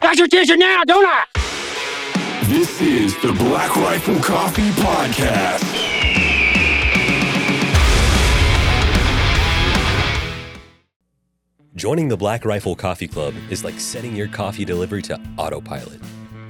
[0.00, 1.24] got your attention now, don't I?
[2.44, 5.64] This is the Black Rifle Coffee Podcast.
[11.76, 16.00] Joining the Black Rifle Coffee Club is like setting your coffee delivery to autopilot.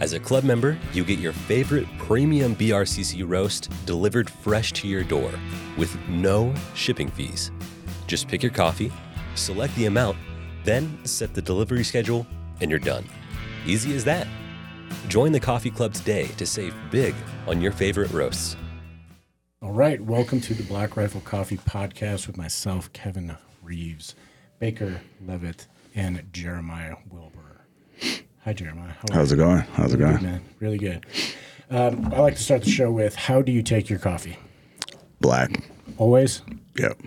[0.01, 5.05] As a club member, you get your favorite premium BRCC roast delivered fresh to your
[5.05, 5.30] door
[5.77, 7.53] with no shipping fees.
[8.07, 8.91] Just pick your coffee,
[9.35, 10.17] select the amount,
[10.64, 12.27] then set the delivery schedule,
[12.62, 13.05] and you're done.
[13.67, 14.27] Easy as that.
[15.09, 17.14] Join the coffee club today to save big
[17.46, 18.57] on your favorite roasts.
[19.63, 24.15] All right, welcome to the Black Rifle Coffee Podcast with myself, Kevin Reeves,
[24.59, 27.61] Baker Levitt, and Jeremiah Wilbur.
[28.45, 28.93] Hi, Jeremiah.
[28.93, 29.59] How are How's it going?
[29.75, 30.32] How's it Really good, going?
[30.32, 30.43] man?
[30.61, 31.07] Really good.
[31.68, 34.39] Um, I like to start the show with How do you take your coffee?
[35.20, 35.51] Black.
[35.98, 36.41] Always
[36.77, 36.98] Yep.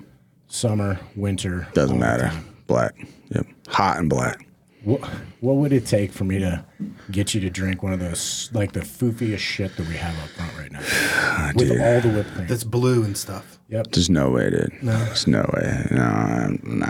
[0.47, 1.67] summer, winter.
[1.73, 2.27] Doesn't matter.
[2.27, 2.45] time.
[2.67, 2.93] Black.
[3.29, 3.47] Yep.
[3.69, 4.45] Hot and black.
[4.83, 4.99] What,
[5.39, 6.65] what would it take for me to
[7.09, 10.29] get you to drink one of those, like the foofiest shit that we have up
[10.31, 11.51] front right now?
[11.55, 11.79] with dude.
[11.81, 12.47] all the whipped cream.
[12.47, 13.59] That's blue and stuff.
[13.69, 13.87] yep.
[13.91, 14.73] There's no way, dude.
[14.83, 14.97] No.
[15.05, 15.87] There's no way.
[15.91, 16.89] No, I'm- nah.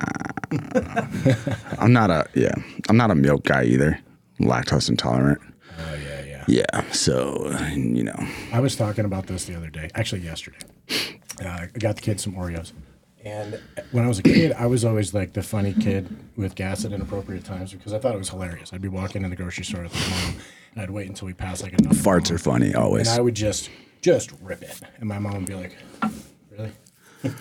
[1.80, 2.54] I'm not a yeah.
[2.90, 4.00] I'm not a milk guy either.
[4.40, 5.40] Lactose intolerant.
[5.80, 6.44] Oh, yeah, yeah.
[6.48, 6.92] Yeah.
[6.92, 8.28] So you know.
[8.52, 10.58] I was talking about this the other day, actually yesterday.
[11.44, 12.72] Uh, I got the kids some Oreos.
[13.26, 13.60] And
[13.92, 16.92] when I was a kid, I was always like the funny kid with gas at
[16.92, 18.74] inappropriate times because I thought it was hilarious.
[18.74, 20.42] I'd be walking in the grocery store with my mom,
[20.74, 21.96] and I'd wait until we passed like enough.
[21.96, 23.08] Farts are funny always.
[23.08, 23.70] And I would just,
[24.02, 24.82] just rip it.
[24.98, 25.78] And my mom would be like,
[26.52, 26.72] really?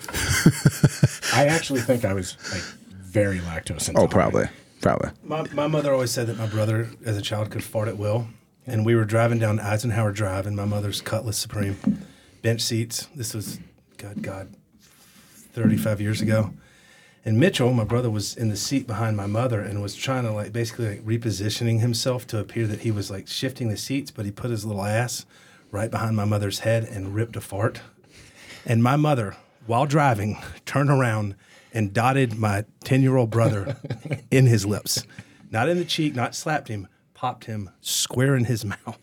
[1.33, 3.97] I actually think I was like very lactose oh, intolerant.
[3.97, 4.45] oh, probably.
[4.79, 5.09] Probably.
[5.23, 8.27] My, my mother always said that my brother, as a child, could fart at will.
[8.65, 11.77] And we were driving down Eisenhower Drive in my mother's Cutlass Supreme,
[12.41, 13.07] bench seats.
[13.13, 13.59] This was,
[13.97, 14.55] God, God,
[15.53, 16.53] 35 years ago.
[17.25, 20.31] And Mitchell, my brother, was in the seat behind my mother and was trying to
[20.31, 24.25] like basically like repositioning himself to appear that he was like shifting the seats, but
[24.25, 25.25] he put his little ass
[25.71, 27.81] right behind my mother's head and ripped a fart.
[28.65, 31.35] And my mother, while driving, turned around
[31.73, 33.77] and dotted my 10 year old brother
[34.31, 35.05] in his lips.
[35.49, 38.99] Not in the cheek, not slapped him, popped him square in his mouth.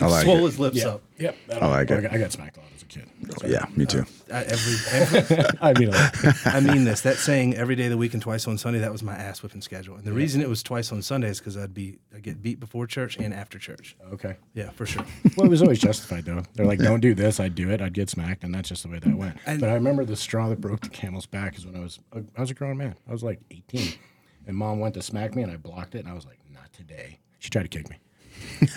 [0.00, 0.42] I like Swole it.
[0.42, 0.88] his lips Yeah.
[0.88, 1.02] up.
[1.18, 1.36] Yep.
[1.52, 1.98] I like it.
[1.98, 3.08] I got, I got smacked a lot as a kid.
[3.46, 3.64] Yeah.
[3.76, 4.04] Me too.
[4.32, 7.02] I, every, every, I mean, like, I mean this.
[7.02, 9.42] That saying every day of the week and twice on Sunday, that was my ass
[9.42, 9.94] whipping schedule.
[9.94, 12.58] And the reason it was twice on Sunday is because I'd be I get beat
[12.58, 13.94] before church and after church.
[14.12, 14.36] okay.
[14.54, 15.04] Yeah, for sure.
[15.36, 16.42] Well, it was always justified though.
[16.54, 17.80] They're like, "Don't do this." I'd do it.
[17.80, 19.36] I'd get smacked, and that's just the way that went.
[19.46, 21.98] And- but I remember the straw that broke the camel's back is when I was
[22.36, 22.94] I was a grown man.
[23.08, 23.94] I was like 18,
[24.46, 26.72] and mom went to smack me, and I blocked it, and I was like, "Not
[26.72, 27.96] today." She tried to kick me.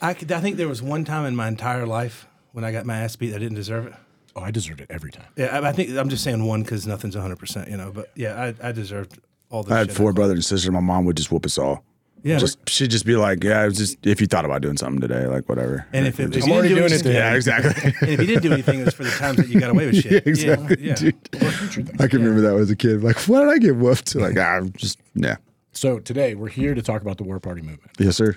[0.00, 2.86] I, could, I think there was one time in my entire life when I got
[2.86, 3.94] my ass beat, I didn't deserve it.
[4.34, 5.26] Oh, I deserved it every time.
[5.36, 7.90] Yeah, I, I think I'm just saying one because nothing's 100, percent you know.
[7.92, 9.18] But yeah, I, I deserved
[9.50, 9.74] all the.
[9.74, 10.70] I had four brothers and sisters.
[10.70, 11.84] My mom would just whoop us all.
[12.24, 14.76] Yeah, Just she'd just be like, yeah, it was just if you thought about doing
[14.76, 15.86] something today, like whatever.
[15.92, 17.92] and if, it, if I'm you already didn't do doing it anything, yeah, exactly.
[18.02, 19.86] and if you didn't do anything, it was for the times that you got away
[19.86, 20.26] with shit.
[20.26, 20.94] exactly, yeah, yeah.
[20.96, 22.00] dude.
[22.00, 23.04] I can remember that as a kid.
[23.04, 24.16] Like, why did I get whooped?
[24.16, 25.36] Like, ah, just yeah.
[25.78, 28.36] So today we're here to talk about the War Party movement, Yes, sir.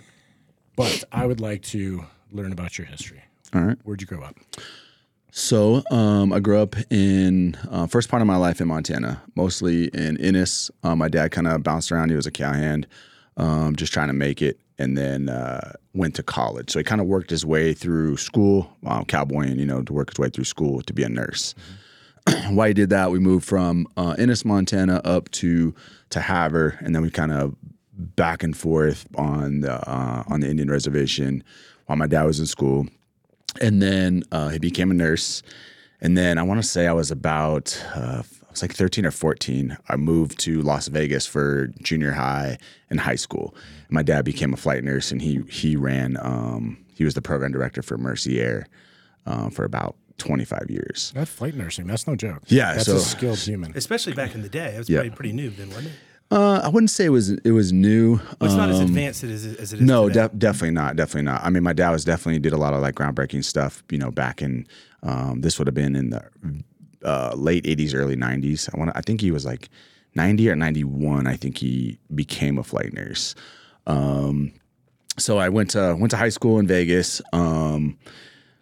[0.75, 3.23] but I would like to learn about your history.
[3.55, 3.77] All right.
[3.83, 4.35] Where'd you grow up?
[5.31, 9.85] So, um, I grew up in uh, first part of my life in Montana, mostly
[9.85, 10.69] in Ennis.
[10.83, 12.09] Um, my dad kind of bounced around.
[12.09, 12.85] He was a cowhand,
[13.37, 16.69] um, just trying to make it, and then uh, went to college.
[16.69, 20.11] So he kind of worked his way through school, um, cowboying, you know, to work
[20.11, 21.55] his way through school to be a nurse.
[22.49, 25.73] Why he did that, we moved from uh, Ennis, Montana, up to
[26.09, 27.55] to Havre, and then we kind of
[27.93, 31.43] back and forth on the uh, on the Indian reservation
[31.85, 32.87] while my dad was in school
[33.59, 35.43] and then uh, he became a nurse.
[35.99, 39.11] And then I want to say I was about, uh, I was like 13 or
[39.11, 39.77] 14.
[39.89, 42.57] I moved to Las Vegas for junior high
[42.89, 43.53] and high school.
[43.89, 46.17] My dad became a flight nurse, and he he ran.
[46.21, 48.67] Um, he was the program director for Mercy Air
[49.25, 51.11] um, for about 25 years.
[51.15, 51.87] That's flight nursing.
[51.87, 52.43] That's no joke.
[52.47, 53.73] Yeah, that's so- a skilled human.
[53.75, 54.99] Especially back in the day, it was Yeah.
[54.99, 55.91] pretty, pretty new then, wasn't it?
[56.31, 58.13] Uh, I wouldn't say it was it was new.
[58.15, 59.85] Well, it's not as Um, advanced as, as it is.
[59.85, 60.29] No, today.
[60.29, 60.95] de- definitely not.
[60.95, 61.43] Definitely not.
[61.43, 63.83] I mean, my dad was definitely did a lot of like groundbreaking stuff.
[63.91, 64.65] You know, back in
[65.03, 66.23] um, this would have been in the
[67.03, 68.69] uh, late '80s, early '90s.
[68.73, 68.91] I want.
[68.95, 69.67] I think he was like
[70.15, 71.27] 90 or 91.
[71.27, 73.35] I think he became a flight nurse.
[73.85, 74.53] Um,
[75.17, 77.21] so I went to went to high school in Vegas.
[77.33, 77.97] Um,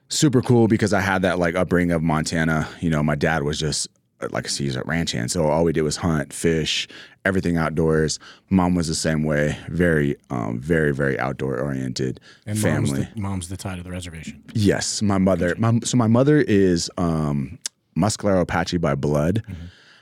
[0.09, 2.67] super cool because I had that like upbringing of Montana.
[2.81, 3.87] You know, my dad was just
[4.31, 6.87] like he's a ranch hand, so all we did was hunt, fish,
[7.25, 8.19] everything outdoors.
[8.49, 12.91] Mom was the same way, very, um, very, very outdoor oriented And family.
[12.91, 14.43] Mom's the, mom's the tie to the reservation.
[14.53, 15.55] Yes, my mother.
[15.57, 17.59] My, so my mother is um,
[17.97, 19.43] Apache by blood.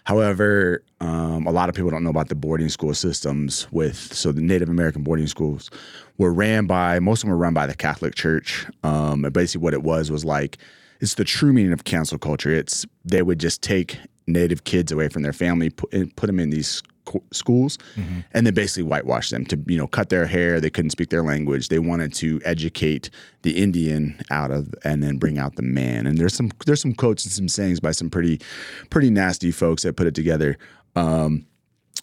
[0.08, 3.68] However, um, a lot of people don't know about the boarding school systems.
[3.72, 5.70] With so the Native American boarding schools
[6.18, 8.66] were ran by most of them were run by the Catholic Church.
[8.84, 10.60] Um, and basically, what it was was like
[11.02, 12.50] it's the true meaning of cancel culture.
[12.50, 16.40] It's they would just take Native kids away from their family, put, and put them
[16.40, 17.80] in these co- schools,
[18.34, 20.62] and then basically whitewash them to you know cut their hair.
[20.62, 21.70] They couldn't speak their language.
[21.70, 23.10] They wanted to educate
[23.42, 26.06] the Indian out of and then bring out the man.
[26.06, 28.40] And there's some there's some quotes and some sayings by some pretty
[28.90, 30.58] pretty nasty folks that put it together.
[30.96, 31.46] Um,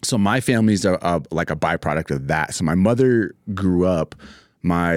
[0.02, 2.54] so my family's a, a, like a byproduct of that.
[2.54, 4.14] So my mother grew up
[4.62, 4.94] my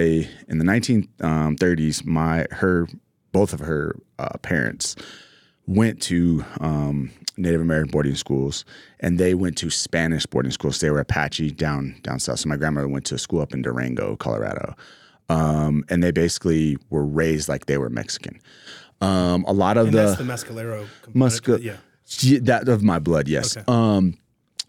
[0.48, 2.06] in the 1930s.
[2.06, 2.88] My her
[3.31, 4.95] both of her uh, parents
[5.68, 8.66] went to um, Native American boarding schools,
[9.00, 10.80] and they went to Spanish boarding schools.
[10.80, 12.40] They were Apache down down south.
[12.40, 14.75] So my grandmother went to a school up in Durango, Colorado,
[15.30, 18.40] um, and they basically were raised like they were Mexican.
[19.02, 20.88] Um, a lot of And the that's the mescalero.
[21.14, 21.78] Musca- Yeah.
[22.22, 23.58] Yeah, that of my blood, yes.
[23.58, 23.69] Okay.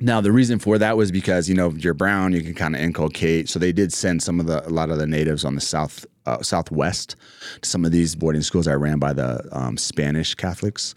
[0.01, 2.81] Now the reason for that was because you know you're brown, you can kind of
[2.81, 3.49] inculcate.
[3.49, 6.07] So they did send some of the a lot of the natives on the south
[6.25, 7.17] uh, southwest
[7.63, 10.95] to some of these boarding schools that ran by the um, Spanish Catholics.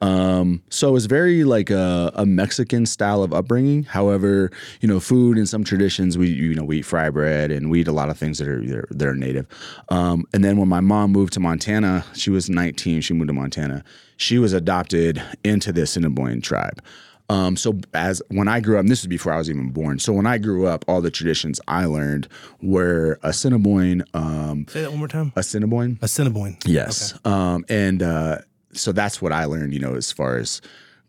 [0.00, 3.82] Um, so it was very like a, a Mexican style of upbringing.
[3.82, 4.50] However,
[4.80, 7.82] you know, food and some traditions, we you know we eat fry bread and we
[7.82, 9.46] eat a lot of things that are that are, that are native.
[9.90, 13.02] Um, and then when my mom moved to Montana, she was 19.
[13.02, 13.84] She moved to Montana.
[14.16, 16.82] She was adopted into the Assiniboine tribe.
[17.30, 20.00] Um, so as when I grew up, and this was before I was even born.
[20.00, 22.26] So when I grew up, all the traditions I learned
[22.60, 25.32] were Assiniboine, um, Say that one more time.
[25.36, 25.98] Assiniboine.
[26.02, 26.56] Assiniboine.
[26.66, 27.16] Yes.
[27.24, 28.38] Um, and uh,
[28.72, 30.60] so that's what I learned, you know, as far as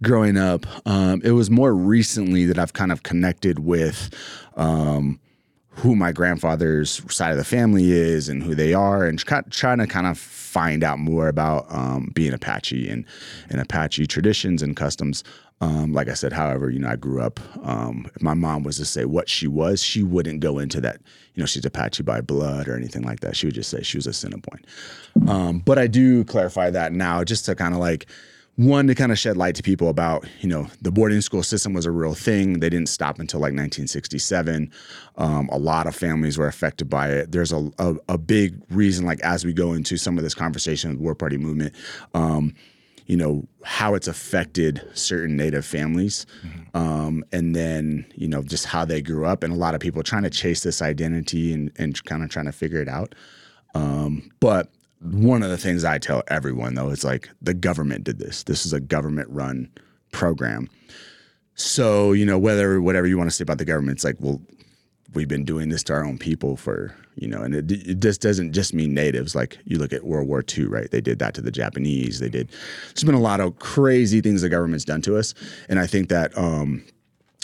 [0.04, 0.66] growing up.
[0.88, 4.14] Um, it was more recently that I've kind of connected with
[4.56, 5.20] um,
[5.70, 9.80] who my grandfather's side of the family is and who they are, and try, trying
[9.80, 13.06] to kind of find out more about um, being Apache and,
[13.50, 15.24] and Apache traditions and customs.
[15.62, 17.40] Um, like I said, however, you know, I grew up.
[17.64, 21.00] Um, if my mom was to say what she was, she wouldn't go into that.
[21.36, 23.36] You know, she's Apache by blood or anything like that.
[23.36, 24.66] She would just say she was a Assiniboine.
[25.28, 28.08] Um, but I do clarify that now, just to kind of like
[28.56, 31.74] one to kind of shed light to people about you know the boarding school system
[31.74, 32.60] was a real thing.
[32.60, 34.72] They didn't stop until like 1967.
[35.18, 37.32] Um, a lot of families were affected by it.
[37.32, 40.92] There's a, a a big reason, like as we go into some of this conversation
[40.92, 41.76] with War Party movement.
[43.12, 46.26] You know how it's affected certain native families.
[46.74, 50.02] Um, and then you know just how they grew up and a lot of people
[50.02, 53.14] trying to chase this identity and, and kind of trying to figure it out.
[53.76, 54.72] Um, but
[55.02, 58.44] one of the things i tell everyone though is like the government did this.
[58.44, 59.70] This is a government run
[60.14, 60.70] program.
[61.56, 64.42] So you know whether whatever you want to say about the government it's like well
[65.14, 68.20] we've been doing this to our own people for you know and it, it just
[68.22, 71.34] doesn't just mean natives like you look at world war ii right they did that
[71.34, 72.50] to the japanese they did
[72.90, 75.34] there's been a lot of crazy things the government's done to us
[75.70, 76.84] and i think that um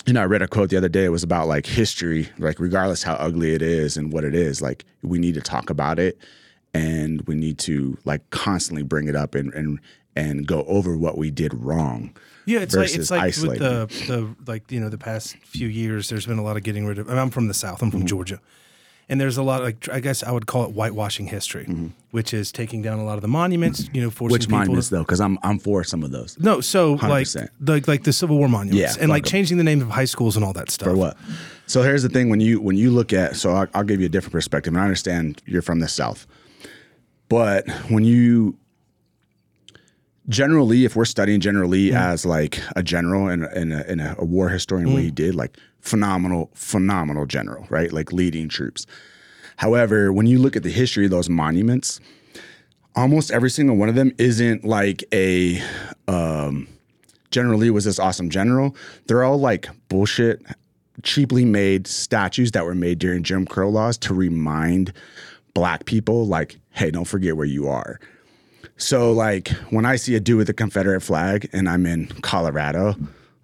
[0.06, 2.60] you know i read a quote the other day it was about like history like
[2.60, 6.00] regardless how ugly it is and what it is like we need to talk about
[6.00, 6.18] it
[6.74, 9.80] and we need to like constantly bring it up and and
[10.16, 12.12] and go over what we did wrong
[12.48, 16.10] Yeah, it's like it's like with the the like you know the past few years.
[16.10, 17.08] There's been a lot of getting rid of.
[17.08, 17.84] I mean, I'm from the South.
[17.84, 18.08] I'm from Mm-hmm.
[18.08, 18.40] Georgia,
[19.10, 21.66] and there's a lot of like I guess I would call it whitewashing history,
[22.12, 23.90] which is taking down a lot of the monuments.
[23.94, 24.34] You know, forcing Mm-hmm.
[24.34, 24.58] which people.
[24.60, 27.50] monuments to, though because i'm i'm for some of those no, so like 100%.
[27.62, 29.38] the like the Civil War monuments, Yeah, and like fuck 'em.
[29.38, 30.90] changing the names of high schools and all that stuff.
[30.90, 31.18] For what?
[31.68, 34.06] So here's the thing: when you when you look at, so I'll, I'll give you
[34.06, 34.74] a different perspective.
[34.74, 36.26] And I understand you're from the South,
[37.30, 38.58] but when you
[40.30, 44.26] generally, if we're studying generally as like a general and in, a, in a, a
[44.26, 47.92] war historian, what he did, like phenomenal, phenomenal general, right?
[47.92, 48.86] Like leading troops.
[49.58, 52.00] However, when you look at the history of those monuments,
[52.96, 55.62] almost every single one of them isn't like a
[56.08, 56.68] um,
[57.32, 58.76] General Lee was this awesome general.
[59.08, 60.42] They're all like bullshit,
[61.04, 64.94] cheaply made statues that were made during Jim Crow laws to remind
[65.54, 68.00] black people, like, hey, don't forget where you are.
[68.78, 72.96] So, like, when I see a dude with a Confederate flag and I'm in Colorado,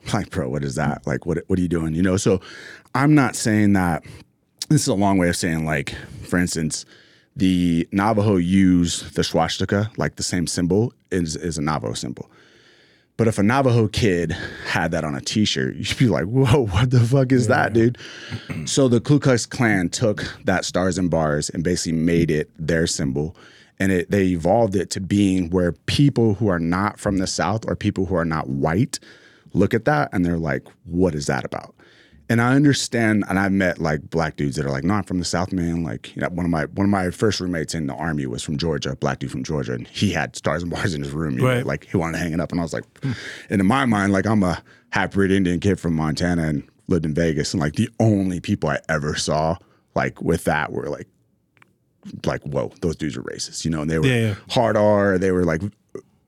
[0.05, 1.05] I'm like, bro, what is that?
[1.07, 1.95] Like, what, what are you doing?
[1.95, 2.39] You know, so
[2.93, 4.03] I'm not saying that
[4.69, 5.95] this is a long way of saying, like,
[6.27, 6.85] for instance,
[7.35, 12.29] the Navajo use the swastika, like the same symbol is, is a Navajo symbol.
[13.17, 14.31] But if a Navajo kid
[14.67, 17.97] had that on a T-shirt, you'd be like, "Whoa, what the fuck is that, dude?"
[18.65, 22.87] so the Ku Klux Klan took that stars and bars and basically made it their
[22.87, 23.35] symbol,
[23.79, 27.65] and it, they evolved it to being where people who are not from the South
[27.67, 28.99] or people who are not white
[29.53, 31.75] look at that and they're like, "What is that about?"
[32.29, 35.19] and I understand, and I've met like black dudes that are like, no, I'm from
[35.19, 35.83] the South, man.
[35.83, 38.41] Like, you know, one of my one of my first roommates in the army was
[38.41, 41.11] from Georgia, a black dude from Georgia, and he had stars and bars in his
[41.11, 41.37] room.
[41.37, 41.59] You Right.
[41.59, 43.11] know, like he wanted to hang it up, and I was like, hmm.
[43.49, 47.05] and in my mind, like I'm a half breed Indian kid from Montana and lived
[47.05, 49.57] in Vegas, and like the only people I ever saw
[49.93, 51.07] like with that were like,
[52.25, 54.35] like whoa, those dudes are racist, you know, and they were Yeah, yeah.
[54.49, 55.61] hard R, they were like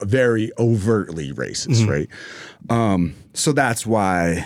[0.01, 1.89] very overtly racist, Mm-hmm.
[1.89, 2.09] right?
[2.69, 4.45] Um, so that's why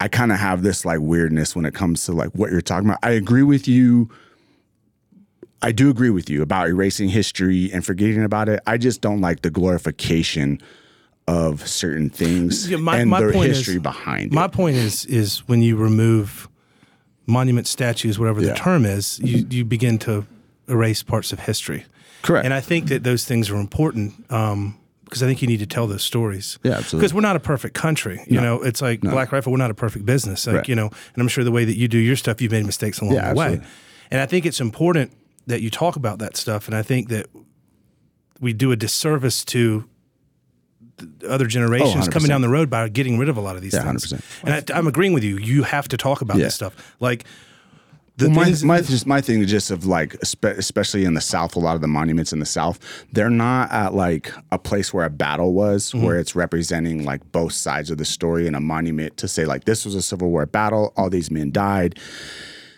[0.00, 2.88] I kind of have this like weirdness when it comes to like what you're talking
[2.88, 2.98] about.
[3.02, 4.10] I agree with you.
[5.62, 8.60] I do agree with you about erasing history and forgetting about it.
[8.66, 10.60] I just don't like the glorification
[11.28, 14.52] of certain things Yeah, my- and my the point is- history behind My it.
[14.52, 16.48] point is is when you remove
[17.26, 18.48] monument statues, whatever Yeah.
[18.50, 20.26] the term is, you you begin to
[20.68, 21.84] erase parts of history.
[22.22, 22.44] Correct.
[22.44, 25.66] And I think that those things are important um, because I think you need to
[25.66, 26.58] tell those stories.
[26.64, 26.98] Yeah, absolutely.
[26.98, 28.20] Because we're not a perfect country.
[28.26, 30.46] You know, it's like Black Rifle, we're not a perfect business.
[30.46, 30.68] Like, Right.
[30.68, 32.98] you know, and I'm sure the way that you do your stuff, you've made mistakes
[33.00, 33.44] along Yeah, the way.
[33.46, 33.68] absolutely.
[34.10, 35.12] And I think it's important
[35.46, 36.66] that you talk about that stuff.
[36.66, 37.26] And I think that
[38.40, 39.84] we do a disservice to
[41.28, 42.12] other generations 100%.
[42.12, 44.12] coming down the road by getting rid of a lot of these Yeah, things.
[44.12, 44.22] 100%.
[44.44, 45.36] And I, I'm agreeing with you.
[45.38, 46.44] You have to talk about Yeah.
[46.44, 46.94] this stuff.
[47.00, 47.24] Like
[48.16, 51.54] the Well, my, my just my thing is just of like especially in the south
[51.54, 52.78] a lot of the monuments in the south
[53.12, 56.02] they're not at like a place where a battle was Mm-hmm.
[56.02, 59.64] where it's representing like both sides of the story and a monument to say like
[59.64, 61.98] this was a civil war battle all these men died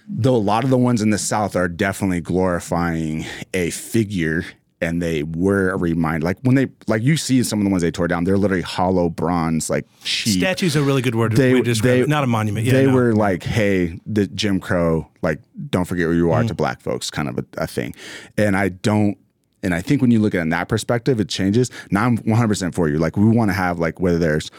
[0.08, 4.42] though a lot of the ones in the south are definitely glorifying a figure
[4.80, 7.82] and they were a reminder like when they like you see some of the ones
[7.82, 11.52] they tore down they're literally hollow bronze like sheep statues a really good word they,
[11.52, 12.06] to describe they.
[12.06, 12.64] Not a monument.
[12.66, 12.94] Yeah, they no.
[12.94, 16.48] were like, "Hey, the Jim Crow, like, don't forget where you are Mm.
[16.48, 17.94] to black folks," kind of a, a thing.
[18.36, 19.18] And I don't,
[19.62, 21.70] and I think when you look at it in that perspective, it changes.
[21.90, 22.98] Now I'm 100 percent for you.
[22.98, 24.50] Like, we want to have like whether there's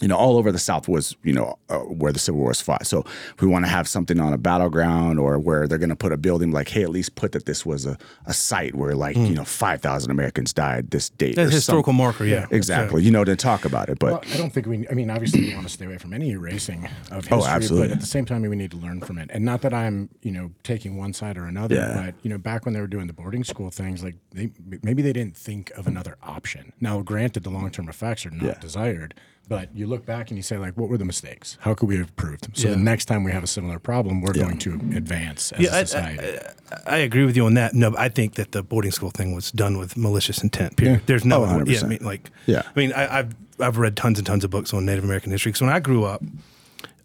[0.00, 2.60] you know, all over the South was, you know, uh, where the Civil War was
[2.60, 2.86] fought.
[2.86, 3.00] So
[3.34, 6.12] if we want to have something on a battleground or where they're going to put
[6.12, 7.96] a building, like, hey, at least put that this was a,
[8.26, 11.36] a site where, like, you know, 5,000 Americans died this date.
[11.36, 12.04] That's a historical something.
[12.04, 12.24] marker.
[12.24, 13.02] Yeah, Exactly.
[13.02, 13.98] You know, to talk about it.
[13.98, 14.86] But Well, I don't think we.
[14.88, 17.38] I mean, obviously, we want to stay away from any erasing of history.
[17.38, 17.88] Oh, absolutely.
[17.88, 19.30] But at the same time, we need to learn from it.
[19.32, 21.74] And not that I'm, you know, taking one side or another.
[21.76, 21.94] Yeah.
[22.06, 24.50] But you know, back when they were doing the boarding school things, like they
[24.82, 26.72] maybe they didn't think of another option.
[26.80, 28.58] Now, granted, the long term effects are not Yeah.
[28.60, 29.14] desired.
[29.46, 31.58] But you look back and you say, like, what were the mistakes?
[31.60, 32.48] How could we have improved?
[32.56, 32.74] So Yeah.
[32.74, 35.80] the next time we have a similar problem, we're going to advance as Yeah, I-
[35.80, 36.38] a society.
[36.86, 37.74] I agree with you on that.
[37.74, 40.76] No, I think that the boarding school thing was done with malicious intent.
[40.78, 40.94] Period.
[40.94, 41.00] Yeah.
[41.06, 42.62] There's no, Oh, yeah, I mean, like, Yeah.
[42.64, 45.50] I mean, I, I've I've read tons and tons of books on Native American history
[45.52, 46.20] because when I grew up,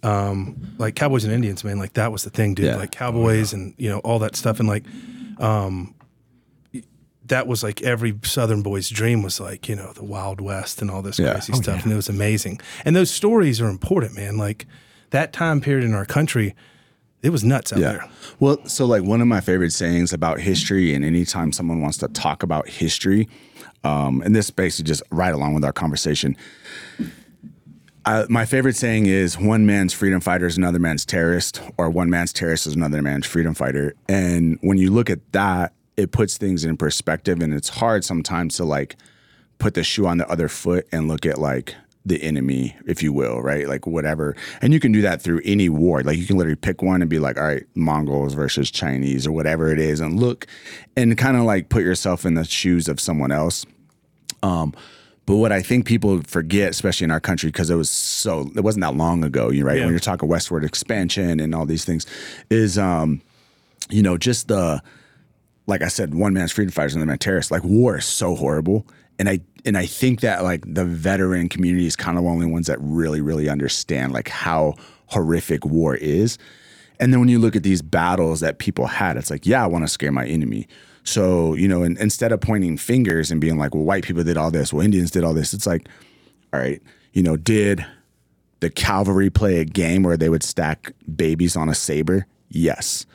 [0.01, 2.65] um, like cowboys and Indians, man, like that was the thing, dude.
[2.67, 2.75] Yeah.
[2.77, 4.84] Like cowboys and you know all that stuff, and like,
[5.39, 5.93] um,
[7.29, 10.91] that was like every Southern boy's dream was like you know the Wild West and
[10.91, 11.31] all this Yeah.
[11.33, 12.59] crazy stuff, and it was amazing.
[12.86, 14.38] And those stories are important, man.
[14.38, 14.65] Like
[15.12, 16.53] that time period in our country,
[17.24, 17.91] it was nuts out Yeah.
[17.93, 18.05] there.
[18.39, 22.07] Well, so like one of my favorite sayings about history, and anytime someone wants to
[22.09, 23.27] talk about history,
[23.83, 26.36] um, and this basically just right along with our conversation.
[28.05, 32.09] Uh, my favorite saying is one man's freedom fighter is another man's terrorist, or one
[32.09, 33.93] man's terrorist is another man's freedom fighter.
[34.07, 38.56] And when you look at that, it puts things in perspective, and it's hard sometimes
[38.56, 38.96] to like
[39.58, 41.75] put the shoe on the other foot and look at like
[42.06, 43.68] the enemy, if you will, right?
[43.68, 44.36] Like whatever.
[44.62, 46.01] And you can do that through any war.
[46.01, 49.34] Like you can literally pick one and be like, all right, Mongols versus Chinese or
[49.34, 50.48] whatever it is, and look
[50.96, 53.65] and kind of like put yourself in the shoes of someone else.
[54.41, 54.74] Um,
[55.25, 58.62] but what I think people forget, especially in our country, because it was so it
[58.62, 59.77] wasn't that long ago, you right?
[59.77, 59.84] Yeah.
[59.84, 62.06] When you're talking westward expansion and all these things,
[62.50, 63.22] is um,
[63.89, 64.82] you know, just the
[65.69, 67.51] like I said, one man's freedom fighters and another man terrorists.
[67.51, 68.85] Like war is so horrible,
[69.17, 72.47] and I and I think that like the veteran community is kind of the only
[72.47, 74.73] ones that really really understand like how
[75.07, 76.38] horrific war is.
[76.99, 79.67] And then when you look at these battles that people had, it's like, yeah, I
[79.67, 80.67] want to scare my enemy.
[81.03, 84.51] So you know, instead of pointing fingers and being like, well, white people did all
[84.51, 85.88] this, well, Indians did all this, it's like,
[86.51, 86.81] all right,
[87.13, 87.85] you know, did
[88.59, 92.25] the cavalry play a game where they would stack babies on a saber?
[92.49, 93.05] Yes.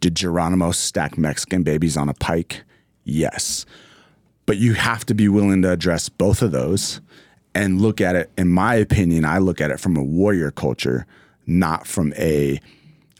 [0.00, 2.62] Did Geronimo stack Mexican babies on a pike?
[3.04, 3.64] Yes.
[4.46, 7.00] But you have to be willing to address both of those
[7.54, 11.06] and look at it, in my opinion, I look at it from a warrior culture,
[11.46, 12.60] not from a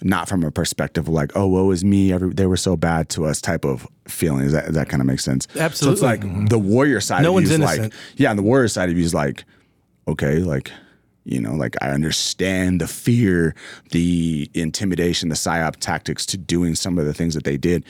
[0.02, 3.08] not from a perspective of like, oh, woe is me, every, they were so bad
[3.08, 4.42] to us type of feeling.
[4.42, 5.46] Does that, that kind of make sense?
[5.56, 5.98] Absolutely.
[5.98, 7.94] So it's like the warrior side No of one's you is like, innocent.
[8.16, 9.44] yeah, and the warrior side of you is like,
[10.06, 10.70] okay, like,
[11.24, 13.54] you know, like I understand the fear,
[13.90, 17.84] the intimidation, the psyop tactics to doing some of the things that they did,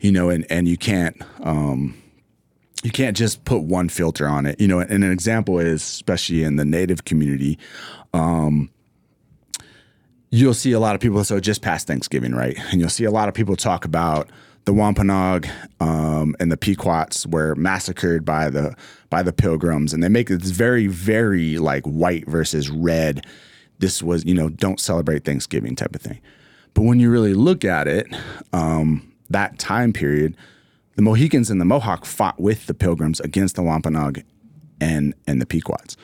[0.00, 1.96] you know, and and you can't um
[2.82, 4.80] you can't just put one filter on it, you know.
[4.80, 7.58] And an example is especially in the native community,
[8.12, 8.70] um
[10.30, 11.22] you'll see a lot of people.
[11.22, 12.58] So just past Thanksgiving, right?
[12.70, 14.28] And you'll see a lot of people talk about
[14.64, 15.46] the Wampanoag
[15.80, 18.74] um, and the Pequots were massacred by the
[19.10, 23.26] by the Pilgrims, and they make this very, very like white versus red.
[23.78, 26.20] This was, you know, don't celebrate Thanksgiving type of thing.
[26.72, 28.06] But when you really look at it,
[28.52, 30.36] um, that time period,
[30.96, 34.24] the Mohicans and the Mohawk fought with the Pilgrims against the Wampanoag
[34.80, 35.96] and and the Pequots.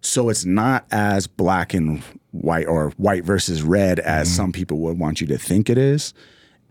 [0.00, 4.98] So it's not as black and white or white versus red as some people would
[4.98, 6.12] want you to think it is.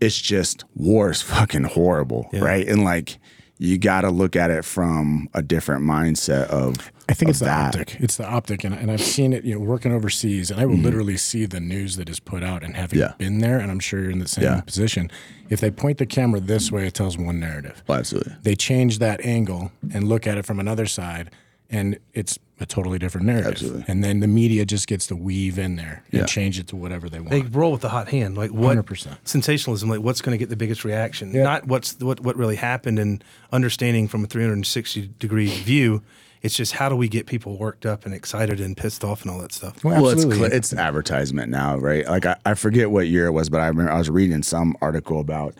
[0.04, 2.66] It's just war is fucking horrible, right?
[2.68, 3.18] And like
[3.58, 6.76] you got to look at it from a different mindset of.
[7.08, 7.74] I think of it's the that.
[7.76, 7.96] optic.
[8.00, 9.44] It's the optic, and, and I've seen it.
[9.44, 10.84] You know, working overseas, and I will mm-hmm.
[10.84, 12.98] literally see the news that is put out, and having.
[12.98, 13.12] Yeah.
[13.18, 14.60] been there, and I'm sure you're in the same Yeah.
[14.60, 15.10] position.
[15.50, 17.82] If they point the camera this way, it tells one narrative.
[17.88, 18.34] Oh, absolutely.
[18.42, 21.30] They change that angle and look at it from another side,
[21.70, 23.50] and it's a totally different narrative.
[23.52, 23.84] Absolutely.
[23.88, 26.26] And then the media just gets to weave in there and Yeah.
[26.26, 27.30] change it to whatever they want.
[27.30, 28.36] They roll with the hot hand.
[28.36, 29.16] Like what 100%.
[29.24, 29.88] sensationalism?
[29.88, 31.32] Like what's going to get the biggest reaction?
[31.32, 31.42] Yeah.
[31.42, 36.02] Not what's what what really happened and understanding from a 360 degree view.
[36.42, 39.30] It's just how do we get people worked up and excited and pissed off and
[39.30, 39.82] all that stuff.
[39.82, 42.06] well, Well, it's cl- it's advertisement now, right?
[42.06, 44.76] Like I, I forget what year it was, but I remember I was reading some
[44.82, 45.54] article about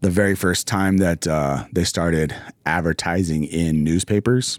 [0.00, 4.58] the very first time that uh, they started advertising in newspapers.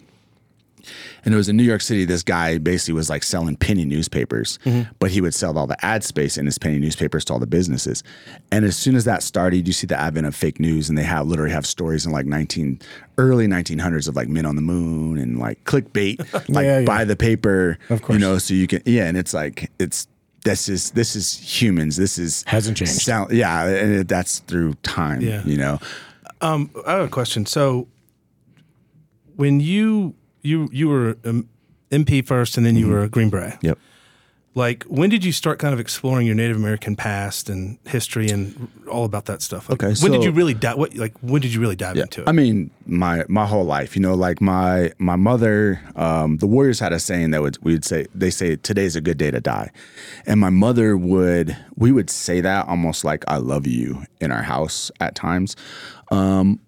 [1.25, 2.05] And it was in New York City.
[2.05, 4.91] This guy basically was like selling penny newspapers, mm-hmm.
[4.99, 7.47] but he would sell all the ad space in his penny newspapers to all the
[7.47, 8.03] businesses.
[8.51, 11.03] And as soon as that started, you see the advent of fake news, and they
[11.03, 12.79] have literally have stories in like nineteen
[13.17, 16.19] early nineteen hundreds of like men on the moon and like clickbait,
[16.49, 16.85] like Yeah, yeah.
[16.85, 18.13] buy the paper, Of course.
[18.13, 19.05] you know, so you can yeah.
[19.05, 20.07] And it's like it's
[20.43, 21.97] this is this is humans.
[21.97, 22.93] This is Hasn't changed.
[22.93, 25.21] Sound, yeah, and it, that's through time.
[25.21, 25.43] Yeah.
[25.45, 25.79] you know.
[26.41, 27.45] Um, I have a question.
[27.45, 27.87] So,
[29.35, 31.47] when you you you were um,
[31.91, 33.57] MP first, and then you were a Green Beret.
[33.61, 33.77] Yep.
[34.53, 38.67] Like, when did you start kind of exploring your Native American past and history and
[38.91, 39.69] all about that stuff?
[39.69, 40.77] Like, Okay, when did you really dive?
[40.77, 42.27] What like when did you really dive into it?
[42.27, 46.81] I mean, my my whole life, you know, like my my mother, um, the Warriors
[46.81, 49.39] had a saying that would we would say they say today's a good day to
[49.39, 49.71] die,
[50.25, 54.43] and my mother would we would say that almost like I love you in our
[54.43, 55.55] house at times.
[56.11, 56.59] Um,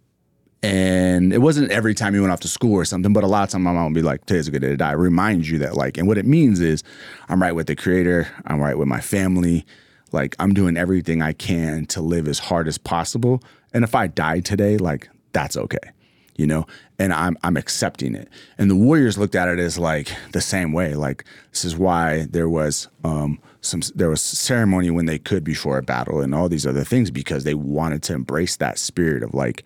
[0.64, 3.44] and it wasn't every time you went off to school or something, but a lot
[3.44, 5.60] of time my mom would be like, "Today's a good day to die." Remind you
[5.60, 6.84] that, like, and what it means is,
[7.28, 8.30] I'm right with the Creator.
[8.46, 9.66] I'm right with my family.
[10.14, 13.44] Like, I'm doing everything I can to live as hard as possible.
[13.74, 15.92] And if I die today, like, that's okay,
[16.38, 16.66] you know.
[16.98, 18.30] And I'm I'm accepting it.
[18.58, 20.96] And the Warriors looked at it as like the same way.
[20.96, 25.78] Like, this is why there was um some there was ceremony when they could before
[25.78, 29.34] a battle and all these other things because they wanted to embrace that spirit of
[29.34, 29.66] like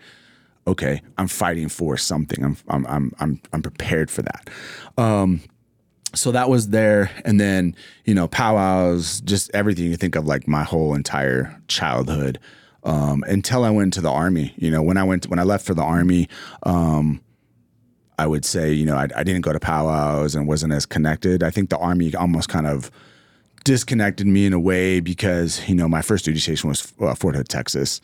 [0.68, 2.44] okay, I'm fighting for something.
[2.44, 4.50] I'm I'm I'm I'm I'm prepared for that.
[4.98, 5.42] Um,
[6.14, 7.76] so that was there, and then
[8.06, 12.40] you know powwows, just everything you think of, like my whole entire childhood.
[12.84, 15.66] Um, until I went to the army, you know, when I went when I left
[15.66, 16.30] for the army,
[16.64, 17.22] um,
[18.20, 21.44] I would say, you know, I, I didn't go to powwows and wasn't as connected.
[21.44, 22.92] I think the army almost kind of
[23.64, 27.36] disconnected me in a way because you know my first duty station was uh, Fort
[27.36, 28.00] Hood, Texas.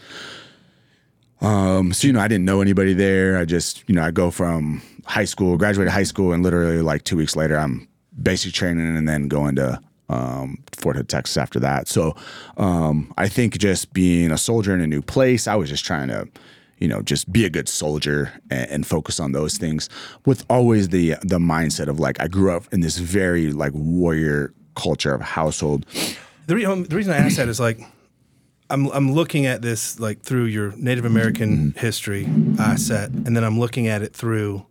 [1.44, 3.38] Um, so you know, I didn't know anybody there.
[3.38, 7.04] I just, you know, I go from high school, graduated high school, and literally like
[7.04, 7.88] two weeks later, I'm
[8.22, 9.80] basic training and then going to
[10.10, 11.88] um, Fort Hood, Texas after that.
[11.88, 12.16] So
[12.58, 16.08] um, I think just being a soldier in a new place, I was just trying
[16.10, 16.28] to,
[16.78, 19.90] you know, just be a good soldier and, and focus on those things
[20.26, 24.54] with always the the mindset of like I grew up in this very like warrior
[24.76, 25.86] culture of household.
[26.48, 27.80] The, re- the reason I ask that is like,
[28.70, 31.68] I'm I'm looking at this like through your Native American mm-hmm.
[31.70, 31.80] Mm-hmm.
[31.80, 34.66] history asset, and then I'm looking at it through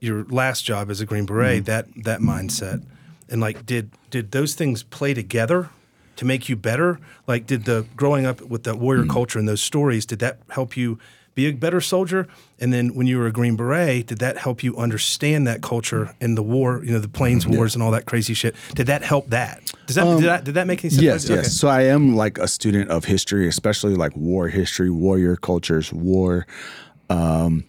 [0.00, 1.64] your last job as a Green Beret.
[1.64, 1.64] Mm-hmm.
[1.64, 2.82] That that mindset,
[3.28, 5.70] and like, did did those things play together
[6.16, 7.00] to make you better?
[7.26, 10.76] Like, did the growing up with the warrior culture and those stories did that help
[10.76, 10.98] you?
[11.34, 12.28] Be a better soldier,
[12.60, 16.14] and then when you were a Green Beret, did that help you understand that culture
[16.20, 18.54] and the war, you know, the Plains Wars and all that crazy shit?
[18.74, 19.72] Did that help that?
[19.86, 21.02] Does that did that did that make any sense?
[21.02, 21.34] Yes, Okay.
[21.42, 21.52] yes.
[21.54, 26.46] So I am like a student of history, especially like war history, warrior cultures, war.
[27.10, 27.64] Um,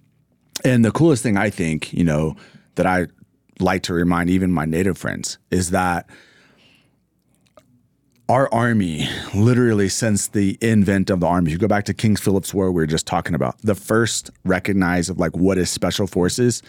[0.64, 2.36] and the coolest thing I think, you know,
[2.76, 3.08] that I
[3.60, 6.08] like to remind even my native friends is that
[8.28, 12.16] our army, literally since the invent of the army, if you go back to King
[12.16, 16.08] Philip's War, we were just talking about the first recognize of like what is special
[16.08, 16.64] forces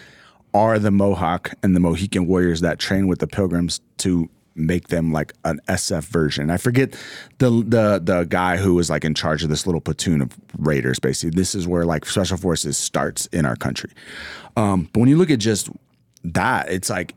[0.53, 5.13] are the Mohawk and the Mohican warriors that train with the Pilgrims to make them
[5.13, 6.51] like an SF version.
[6.51, 6.97] I forget
[7.39, 10.99] the the the guy who was like in charge of this little platoon of raiders.
[10.99, 13.91] Basically, this is where like special forces starts in our country.
[14.57, 15.69] Um, but when you look at just
[16.25, 17.15] that, it's like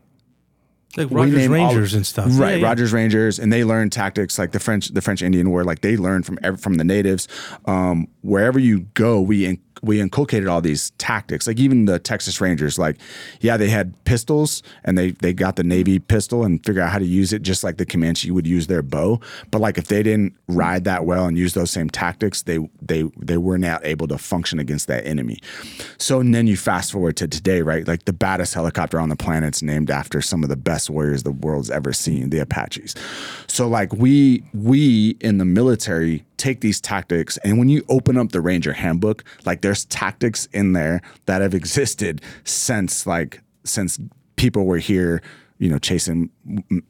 [0.96, 2.26] Like Rogers all- Rangers and stuff.
[2.32, 2.50] right?
[2.52, 2.66] Yeah, yeah.
[2.66, 5.62] Rogers Rangers, and they learn tactics like the French, the French Indian War.
[5.62, 7.28] Like they learn from from the natives.
[7.66, 11.46] Um, wherever you go, we in, we inculcated all these tactics.
[11.46, 12.96] Like even the Texas Rangers, like
[13.40, 16.98] yeah, they had pistols, and they they got the Navy pistol and figure out how
[16.98, 19.20] to use it, just like the Comanche would use their bow.
[19.50, 23.04] But like if they didn't ride that well and use those same tactics, they they
[23.18, 25.38] they were not able to function against that enemy.
[25.98, 27.86] So and then you fast forward to today, right?
[27.86, 31.32] Like the baddest helicopter on the planet's named after some of the best warriors the
[31.32, 32.94] world's ever seen, the Apaches.
[33.46, 38.32] So like we we in the military take these tactics and when you open up
[38.32, 43.98] the Ranger handbook, like there's tactics in there that have existed since like since
[44.36, 45.22] people were here,
[45.58, 46.30] you know, chasing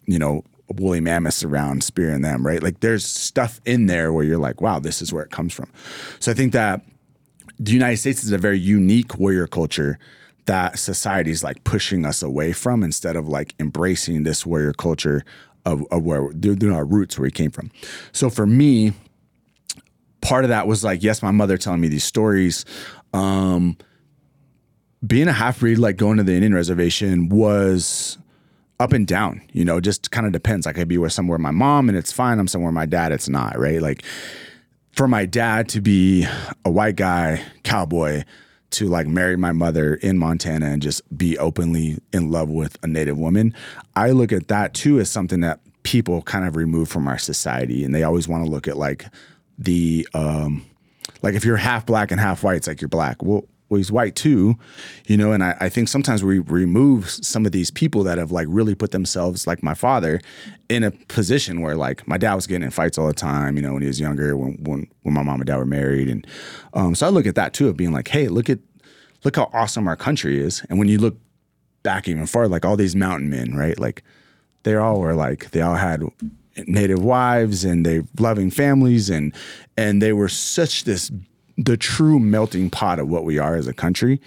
[0.07, 0.45] you know,
[0.77, 2.63] woolly mammoths around, spearing them, right?
[2.63, 5.71] Like there's stuff in there where you're like, wow, this is where it comes from.
[6.21, 6.83] So I think that
[7.59, 9.99] the United States is a very unique warrior culture
[10.47, 15.25] that society is like pushing us away from instead of like embracing this warrior culture
[15.67, 17.71] of, of where they're, they're our roots where we came from.
[18.13, 18.93] So for me,
[20.21, 22.65] part of that was like, yes, my mother telling me these stories.
[23.13, 23.77] Um,
[25.07, 28.19] being a half breed, like going to the Indian reservation was
[28.79, 30.67] up and down, you know, just kind of depends.
[30.67, 32.39] Like I'd be with somewhere my mom and it's fine.
[32.39, 33.81] I'm somewhere my dad, it's not, right?
[33.81, 34.05] Like
[34.93, 36.27] for my dad to be
[36.65, 38.25] a white guy, cowboy,
[38.71, 42.87] to like marry my mother in Montana and just be openly in love with a
[42.87, 43.55] native woman,
[43.97, 47.85] I look at that too as something that people kind of remove from our society.
[47.85, 49.07] And they always want to look at like
[49.61, 50.65] the, um,
[51.23, 53.23] like if you're half black and half white, it's like you're black.
[53.23, 54.57] Well, well, he's white too,
[55.07, 55.31] you know.
[55.31, 58.75] And I, I think sometimes we remove some of these people that have like really
[58.75, 60.21] put themselves, like my father,
[60.69, 63.63] in a position where like my dad was getting in fights all the time, you
[63.63, 66.27] know, when he was younger, when when when my mom and dad were married, and
[66.75, 68.59] um, so I look at that too, of being like, hey, look at
[69.25, 71.17] look how awesome our country is, and when you look
[71.85, 74.03] back even farther, like all these mountain men, right, like
[74.65, 76.03] they all were like they all had
[76.67, 79.35] native wives and they loving families and
[79.77, 81.11] and they were such this
[81.57, 84.21] the true melting pot of what we are as a country.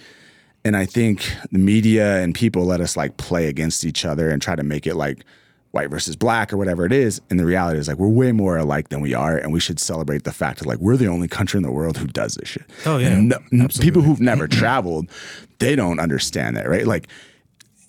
[0.66, 4.40] And i think the media and people let us like play against each other and
[4.40, 5.24] try to make it like
[5.72, 7.20] white versus black or whatever it is.
[7.28, 9.80] And the reality is like we're way more alike than we are and we should
[9.80, 12.48] celebrate the fact that like we're the only country in the world who does this
[12.48, 12.64] shit.
[12.86, 13.20] Oh, yeah.
[13.50, 15.10] No- people who've never traveled
[15.58, 16.86] they don't understand that right?
[16.86, 17.08] Like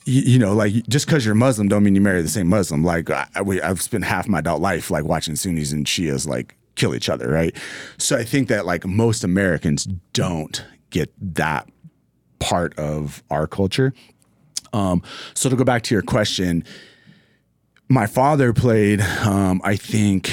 [0.05, 2.83] you, you know, like just because you're Muslim don't mean you marry the same Muslim.
[2.83, 6.95] Like I, I've spent half my adult life like watching Sunnis and Shias like kill
[6.95, 7.55] each other, right?
[7.97, 11.67] So I think that like most Americans don't get that
[12.39, 13.93] part of our culture.
[14.73, 15.01] Um,
[15.33, 16.63] so to go back to your question,
[17.87, 19.01] my father played.
[19.01, 20.31] Um, I think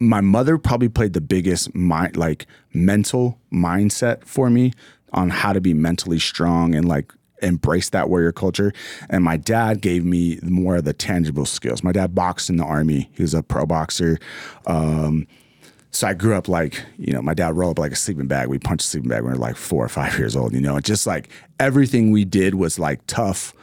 [0.00, 4.72] my mother probably played the biggest mind, like mental mindset for me
[5.12, 8.72] on how to be mentally strong and like embrace that warrior culture.
[9.08, 11.82] And my dad gave me more of the tangible skills.
[11.82, 13.10] My dad boxed in the army.
[13.12, 14.18] He was a pro boxer.
[14.66, 15.26] Um,
[15.90, 18.48] so I grew up like, you know, my dad rolled up like a sleeping bag.
[18.48, 20.60] We punched a sleeping bag when we were like four or five years old, you
[20.60, 23.54] know, and just like everything we did was like tough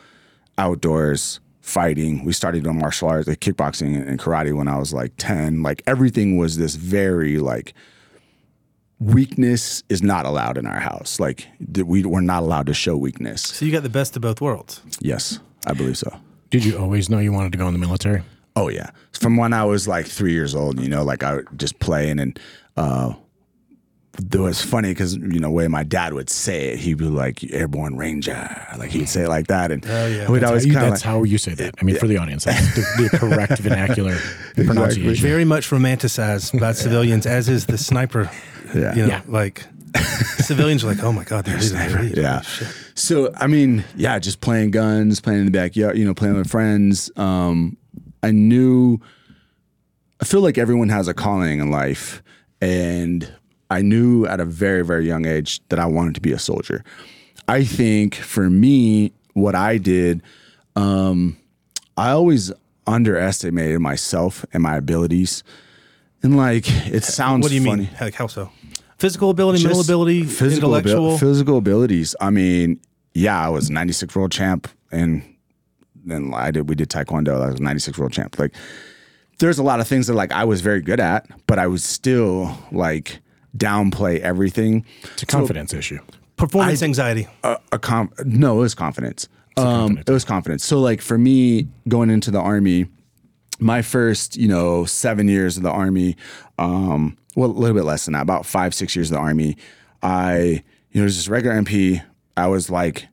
[0.58, 2.24] outdoors fighting.
[2.24, 5.64] We started doing martial arts, like kickboxing and karate when I was like 10.
[5.64, 7.74] Like everything was this very like
[9.00, 11.20] weakness is not allowed in our house.
[11.20, 11.48] Like
[11.84, 13.42] we we're not allowed to show weakness.
[13.42, 14.82] So you got the best of both worlds.
[15.00, 16.16] Yes, I believe so.
[16.50, 18.24] Did you always know you wanted to go in the military?
[18.56, 21.48] Oh yeah, from when I was like three years old, you know, like I would
[21.58, 22.40] just playing and
[22.78, 23.14] uh,
[24.20, 27.44] it was funny because you know way my dad would say it, he'd be like
[27.54, 30.30] "Airborne Ranger," like he'd say it like that, and Oh, yeah.
[30.30, 31.76] we'd That's, always how you, kind of that's how you say that.
[31.82, 34.18] I mean, for the audience, that's the, the correct vernacular
[34.56, 35.22] pronunciation.
[35.22, 38.30] Very much romanticized by civilians, as is the sniper.
[38.74, 38.96] Yeah.
[38.96, 39.22] You know, Yeah.
[39.28, 39.66] like
[40.40, 42.18] civilians are like, oh my God, they're using it.
[42.18, 42.42] yeah.
[42.96, 46.50] So I mean, yeah, just playing guns, playing in the backyard, you know, playing with
[46.50, 47.12] friends.
[47.16, 47.78] Um,
[48.24, 49.00] I knew.
[50.22, 52.24] I feel like everyone has a calling in life,
[52.62, 53.30] and
[53.70, 56.84] I knew at a very very young age that I wanted to be a soldier.
[57.48, 60.22] I think for me, what I did,
[60.76, 61.38] um,
[61.98, 62.52] I always
[62.88, 65.44] underestimated myself and my abilities.
[66.24, 67.84] And like it sounds What do you funny.
[67.84, 67.90] mean?
[68.02, 68.52] Like, how so?
[68.98, 71.18] Physical ability, mental ability, physical abil- intellectual.
[71.18, 72.16] physical abilities.
[72.22, 72.80] I mean,
[73.14, 75.22] yeah, I was 96 world champ, and
[76.06, 76.70] then I did.
[76.70, 77.42] We did taekwondo.
[77.42, 78.40] I was 96 world champ.
[78.40, 78.56] Like,
[79.40, 81.84] there's a lot of things that like I was very good at, but I was
[81.84, 83.20] still like
[83.58, 84.86] downplay everything.
[85.14, 86.00] It's a confidence issue.
[86.38, 87.28] Performance anxiety.
[87.44, 89.28] A, a com- no, it was confidence.
[89.58, 90.66] Um, it was confidence.
[90.66, 92.88] So like for me going into the army,
[93.60, 96.18] my first, you know, seven years of the army,
[96.60, 99.58] um, well, a little bit less than that, about five, six years of the army,
[100.04, 102.04] I, you know, was just regular MP.
[102.36, 103.08] I was like,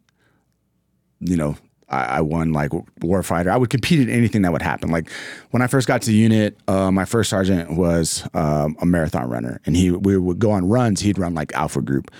[1.20, 1.56] you know,
[1.92, 3.48] I, I won like warfighter.
[3.48, 4.90] I would compete in anything that would happen.
[4.90, 5.10] Like
[5.50, 9.28] when I first got to the unit, uh, my first sergeant was um, a marathon
[9.28, 11.00] runner, and he we would go on runs.
[11.00, 12.10] He'd run like Alpha Group,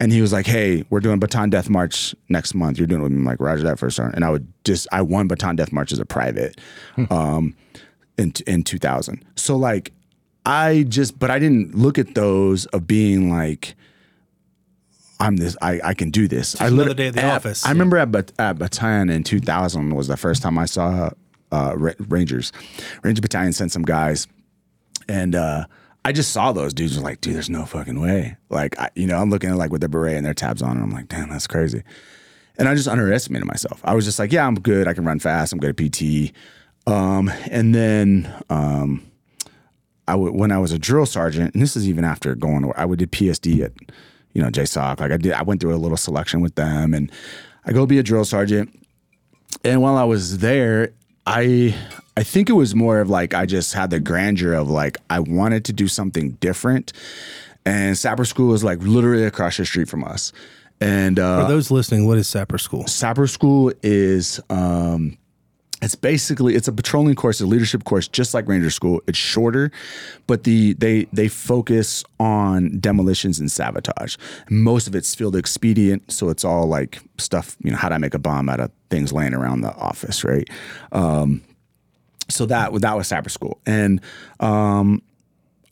[0.00, 2.78] and he was like, "Hey, we're doing Bataan Death March next month.
[2.78, 4.88] You're doing it with me." I'm like, "Roger that, first sergeant." And I would just
[4.90, 6.58] I won Bataan Death March as a private,
[7.10, 7.54] um,
[8.16, 9.22] in in 2000.
[9.36, 9.92] So like,
[10.46, 13.76] I just but I didn't look at those of being like.
[15.20, 15.56] I'm this.
[15.62, 16.60] I, I can do this.
[16.60, 17.64] I another lit- day at the at- office.
[17.64, 21.10] I remember at, Bat- at Battalion in 2000 was the first time I saw
[21.52, 22.52] uh, Ra- Rangers.
[23.02, 24.26] Ranger Battalion sent some guys,
[25.08, 25.66] and uh,
[26.04, 26.94] I just saw those dudes.
[26.96, 28.36] Was like, dude, there's no fucking way.
[28.48, 30.72] Like, I, you know, I'm looking at like with their beret and their tabs on,
[30.76, 31.82] and I'm like, damn, that's crazy.
[32.58, 33.80] And I just underestimated myself.
[33.84, 34.86] I was just like, yeah, I'm good.
[34.88, 35.52] I can run fast.
[35.52, 36.32] I'm good at PT.
[36.86, 39.06] Um, and then um,
[40.08, 42.84] I when I was a drill sergeant, and this is even after going, to, I
[42.84, 43.72] would did PSD at,
[44.32, 45.00] you know, JSOC.
[45.00, 47.10] Like I did, I went through a little selection with them, and
[47.64, 48.76] I go be a drill sergeant.
[49.64, 50.92] And while I was there,
[51.26, 51.74] I
[52.16, 55.20] I think it was more of like I just had the grandeur of like I
[55.20, 56.92] wanted to do something different.
[57.66, 60.32] And Sapper School was like literally across the street from us.
[60.80, 62.86] And uh, For those listening, what is Sapper School?
[62.86, 65.18] Sapper School is um,
[65.82, 69.02] it's basically it's a patrolling course, a leadership course, just like Ranger School.
[69.06, 69.70] It's shorter,
[70.26, 74.16] but the they they focus on demolitions and sabotage.
[74.50, 77.56] Most of it's field expedient, so it's all like stuff.
[77.62, 80.22] You know, how do I make a bomb out of things laying around the office,
[80.22, 80.48] right?
[80.92, 81.42] Um,
[82.28, 84.00] so that that was Sapper School, and
[84.38, 85.02] um,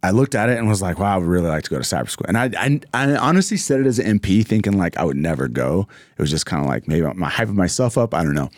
[0.03, 1.85] I looked at it and was like, wow, I would really like to go to
[1.85, 2.27] Sapper school.
[2.29, 5.49] And I, I, I honestly said it as an MP thinking like I would never
[5.49, 5.89] go.
[6.17, 8.15] It was just kind of like maybe I'm hyping myself up.
[8.15, 8.51] I don't know.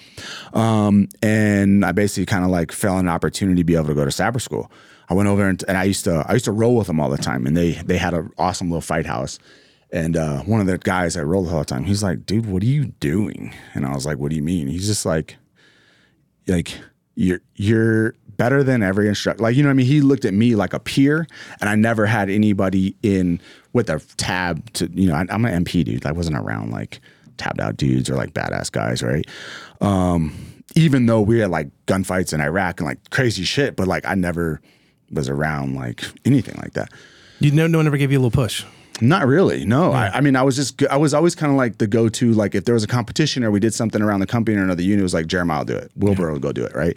[0.52, 4.04] Um, and I basically kind of like fell an opportunity to be able to go
[4.04, 4.70] to Sapper school.
[5.08, 7.08] I went over and, and I used to I used to roll with them all
[7.08, 7.46] the time.
[7.46, 9.38] And they they had an awesome little fight house.
[9.92, 12.46] And uh, one of the guys I rolled with all the time, he's like, dude,
[12.46, 13.54] what are you doing?
[13.74, 14.68] And I was like, what do you mean?
[14.68, 15.36] He's just like,
[16.46, 16.78] like
[17.16, 19.42] you're you're better than every instructor.
[19.42, 19.86] Like you know what I mean?
[19.86, 21.26] He looked at me like a peer,
[21.60, 23.38] and I never had anybody in
[23.74, 25.14] with a tab to you know.
[25.14, 26.06] I, I'm an MP dude.
[26.06, 27.00] I wasn't around like
[27.36, 29.26] tabbed out dudes or like badass guys, right?
[29.82, 30.34] Um,
[30.74, 34.14] even though we had like gunfights in Iraq and like crazy shit, but like I
[34.14, 34.62] never
[35.10, 36.90] was around like anything like that.
[37.40, 38.64] You know, no one ever gave you a little push.
[39.00, 39.64] Not really.
[39.64, 39.92] No.
[39.92, 42.32] I, I mean, I was just, I was always kind of like the go to,
[42.32, 44.82] like if there was a competition or we did something around the company or another
[44.82, 45.90] unit, it was like Jeremiah will do it.
[45.96, 46.74] Wilbur will go do it.
[46.74, 46.96] Right.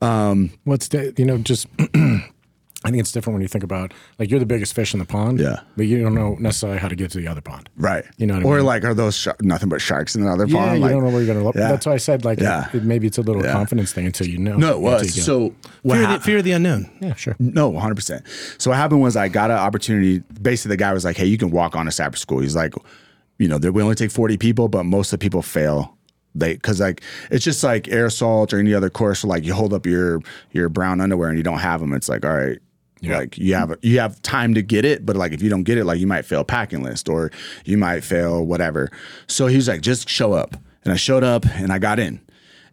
[0.00, 1.66] Um, What's the, you know, just
[2.84, 5.04] I think it's different when you think about like you're the biggest fish in the
[5.06, 5.38] pond.
[5.38, 5.60] Yeah.
[5.76, 7.68] But you don't know necessarily how to get to the other pond.
[7.76, 8.04] Right.
[8.18, 8.66] You know what I or mean?
[8.66, 10.76] like, are those shar- nothing but sharks in another Yeah, pond?
[10.78, 11.54] you Like, don't know where you're gonna look.
[11.54, 11.68] yeah.
[11.68, 12.68] That's why I said like Yeah.
[12.72, 13.52] it, maybe it's a little Yeah.
[13.52, 14.56] confidence thing until you know.
[14.56, 15.16] No, it until was.
[15.16, 15.22] you.
[15.22, 16.90] So what Fear, of the, fear of the unknown.
[17.00, 17.36] yeah, sure.
[17.38, 18.22] No, 100%.
[18.58, 20.22] So what happened was I got an opportunity.
[20.40, 22.40] Basically, the guy was like, hey, you can walk on to Sapper school.
[22.40, 22.74] He's like,
[23.38, 25.96] you know, we only take 40 people, but most of the people fail.
[26.34, 29.22] They, cause like, it's just like air assault or any other course.
[29.22, 30.20] Where like you hold up your,
[30.52, 31.92] your brown underwear and you don't have them.
[31.92, 32.58] It's like, all right,
[33.02, 35.04] like you have, you have time to get it.
[35.04, 37.30] But like, if you don't get it, like you might fail packing list or
[37.64, 38.90] you might fail whatever.
[39.26, 40.56] So he's like, just show up.
[40.84, 42.20] And I showed up and I got in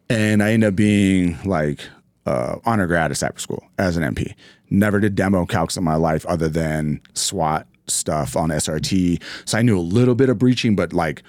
[0.09, 1.81] and I ended up being like
[2.25, 4.33] uh, honor grad at Sapper school as an MP.
[4.69, 9.21] Never did demo calcs in my life other than SWAT stuff on SRT.
[9.45, 11.23] So I knew a little bit of breaching, but like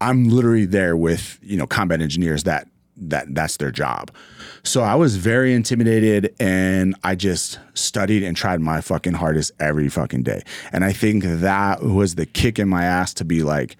[0.00, 4.10] I'm literally there with you know combat engineers that that that's their job.
[4.64, 9.88] So I was very intimidated and I just studied and tried my fucking hardest every
[9.88, 10.42] fucking day.
[10.72, 13.76] And I think that was the kick in my ass to be like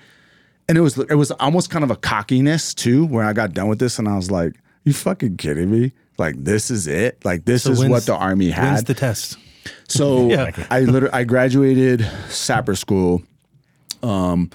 [0.69, 3.69] and it was it was almost kind of a cockiness too where I got done
[3.69, 5.93] with this and I was like, you fucking kidding me?
[6.19, 7.25] Like this is it?
[7.25, 8.87] Like this So is what the army When's had.
[8.87, 9.37] the test?
[9.89, 10.51] so Yeah.
[10.71, 13.23] I literally I graduated Sapper school.
[14.03, 14.51] Um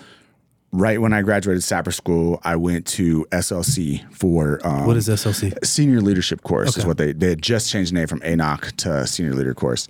[0.74, 5.66] right when I graduated Sapper school, I went to SLC for um, What is SLC?
[5.66, 6.82] senior leadership course okay.
[6.82, 9.88] is what they they had just changed the name from ANOC to senior leader course.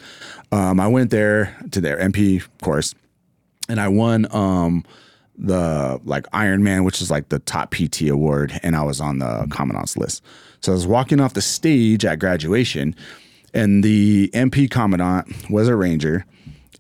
[0.51, 2.93] Um, I went there to their MP course,
[3.69, 4.83] and I won um,
[5.37, 9.19] the like Iron Man, which is like the top PT award, and I was on
[9.19, 10.21] the commandant's list.
[10.59, 12.95] So I was walking off the stage at graduation,
[13.53, 16.25] and the MP commandant was a ranger.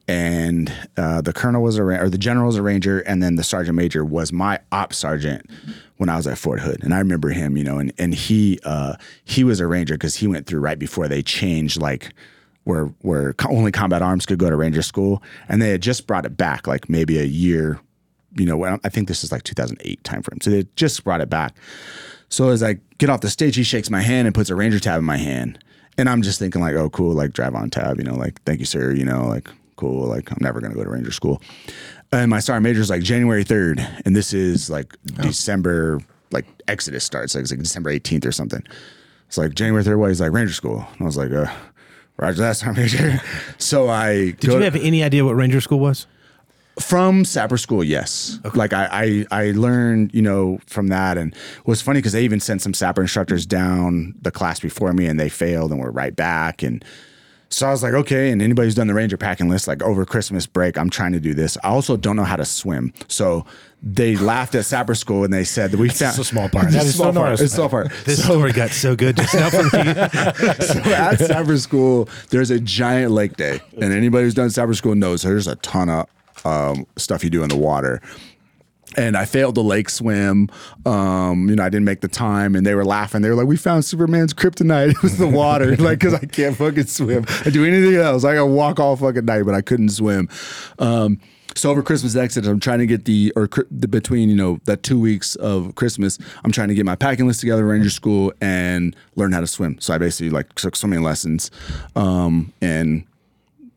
[0.07, 3.43] And uh, the colonel was a or the general was a ranger, and then the
[3.43, 5.49] sergeant major was my op sergeant
[5.97, 6.83] when I was at Fort Hood.
[6.83, 10.17] And I remember him, you know, and and he uh, he was a ranger because
[10.17, 12.13] he went through right before they changed like
[12.65, 16.25] where where only combat arms could go to ranger school, and they had just brought
[16.25, 17.79] it back like maybe a year,
[18.35, 18.79] you know.
[18.83, 21.55] I think this is like 2008 timeframe, so they just brought it back.
[22.29, 24.79] So as I get off the stage, he shakes my hand and puts a ranger
[24.79, 25.63] tab in my hand,
[25.97, 28.59] and I'm just thinking like, oh, cool, like drive on tab, you know, like thank
[28.59, 31.41] you, sir, you know, like cool, like I'm never gonna go to ranger school.
[32.11, 35.99] And my sergeant major is like January 3rd, and this is like December
[36.31, 37.35] like Exodus starts.
[37.35, 38.63] Like it's like December 18th or something.
[39.27, 39.99] It's like January 3rd.
[39.99, 40.09] What?
[40.09, 40.85] He's like Ranger School.
[40.91, 41.51] And I was like, uh,
[42.17, 43.21] Roger that, Sergeant Major.
[43.57, 46.07] so I Did you have any idea what Ranger School was?
[46.79, 48.39] from Sapper School, yes.
[48.55, 52.23] Like I, I, I learned, you know, from that, and it was funny because they
[52.23, 55.91] even sent some Sapper instructors down the class before me, and they failed, and were
[55.91, 56.83] right back, and
[57.53, 58.31] so I was like, okay.
[58.31, 61.19] And anybody who's done the Ranger packing list, like over Christmas break, I'm trying to
[61.19, 61.57] do this.
[61.63, 63.45] I also don't know how to swim, so
[63.81, 66.71] they laughed at Sapper School and they said that we found It's a small part.
[66.71, 67.39] That is small so part.
[67.39, 67.91] It's small part.
[68.05, 69.69] This story got so good just now for me.
[70.65, 74.95] so at Sapper School, there's a giant lake day, and anybody who's done Sapper School
[74.95, 76.07] knows there's a ton of
[76.45, 78.01] um, stuff you do in the water.
[78.95, 80.49] And I failed the lake swim.
[80.85, 83.21] Um, you know, I didn't make the time, and they were laughing.
[83.21, 84.89] They were like, "We found Superman's kryptonite.
[84.93, 87.25] It was the water, like because I can't fucking swim.
[87.45, 88.23] I do anything else.
[88.23, 90.29] I can walk all fucking night, but I couldn't swim."
[90.79, 91.19] Um,
[91.55, 94.83] so over Christmas exit, I'm trying to get the or the, between you know that
[94.83, 98.95] two weeks of Christmas, I'm trying to get my packing list together, Ranger School, and
[99.15, 99.77] learn how to swim.
[99.79, 101.51] So I basically like took swimming lessons,
[101.95, 103.05] um, and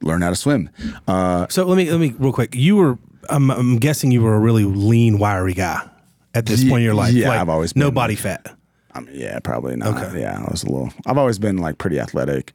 [0.03, 0.71] learn how to swim.
[1.07, 2.55] Uh, So let me let me real quick.
[2.55, 2.99] You were
[3.29, 5.89] I'm, I'm guessing you were a really lean, wiry guy
[6.35, 7.13] at this Ye- point in your life.
[7.15, 7.95] yeah, I've always no been.
[7.95, 8.47] body fat.
[8.93, 10.03] I mean, yeah, probably not.
[10.03, 10.21] Okay.
[10.23, 10.91] Yeah, I was a little.
[11.07, 12.53] I've always been like pretty athletic.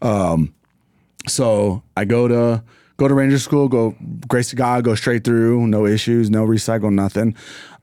[0.00, 0.54] Um,
[1.28, 2.62] so I go to
[2.96, 3.94] go to Ranger School, go
[4.28, 7.34] grace to God, go straight through, no issues, no recycle, nothing.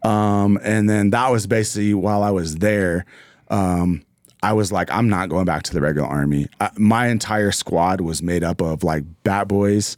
[0.03, 3.05] Um, and then that was basically while I was there.
[3.49, 4.03] Um,
[4.41, 6.47] I was like, I'm not going back to the regular army.
[6.61, 9.97] I, my entire squad was made up of like bat boys,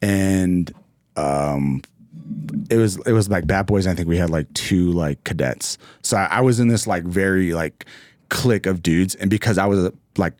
[0.00, 0.72] and
[1.16, 3.86] it was it was like bad boys.
[3.86, 5.78] I think we had like two like cadets.
[6.02, 7.86] So I, I was in this like very like
[8.28, 10.34] clique of dudes, and because I was like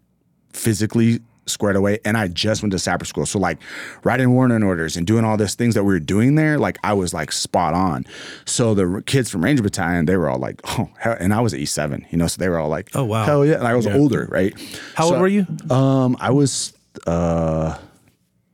[0.52, 3.58] physically squared away, and I just went to Sapper School, so like
[4.04, 6.92] writing warning orders and doing all these things that we were doing there, like I
[6.92, 8.06] was like spot on.
[8.44, 11.52] So the kids from Ranger Battalion, they were all like, oh, hell, and I was
[11.54, 13.24] E seven, you know, so they were all like, Oh, wow.
[13.24, 14.54] hell yeah, and I was older, right?
[14.94, 15.46] How old were you?
[15.70, 16.72] Um, I was
[17.06, 17.76] uh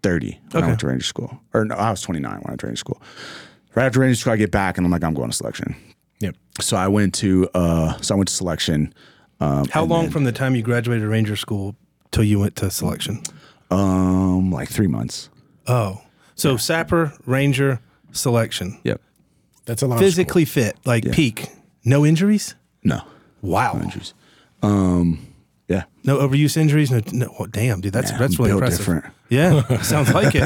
[0.03, 1.41] 30 when I went to Ranger School.
[1.55, 3.03] Or no, I was 29 when I went to Ranger School.
[3.75, 5.75] Right after Ranger School, I get back and I'm like, I'm going to selection.
[6.21, 6.37] Yep.
[6.61, 8.95] So I went to uh so I went to selection.
[9.41, 11.77] Um How long then, from the time you graduated Ranger School
[12.11, 13.23] till you went to selection?
[13.71, 15.29] um like three months.
[15.67, 16.01] Oh,
[16.37, 17.81] so Sapper, Ranger,
[18.13, 18.79] selection.
[18.85, 19.01] Yep.
[19.67, 19.99] That's a lot.
[19.99, 21.49] Physically fit, like peak.
[21.85, 22.55] No injuries.
[22.85, 23.01] No.
[23.43, 23.79] Wow.
[23.83, 24.15] Injuries.
[24.63, 25.27] Um
[25.69, 25.85] yeah.
[26.05, 26.91] No overuse injuries.
[26.91, 28.79] No, no well, damn, dude, that's Yeah, that's really impressive.
[28.79, 29.05] different.
[29.29, 30.43] Yeah, sounds like it.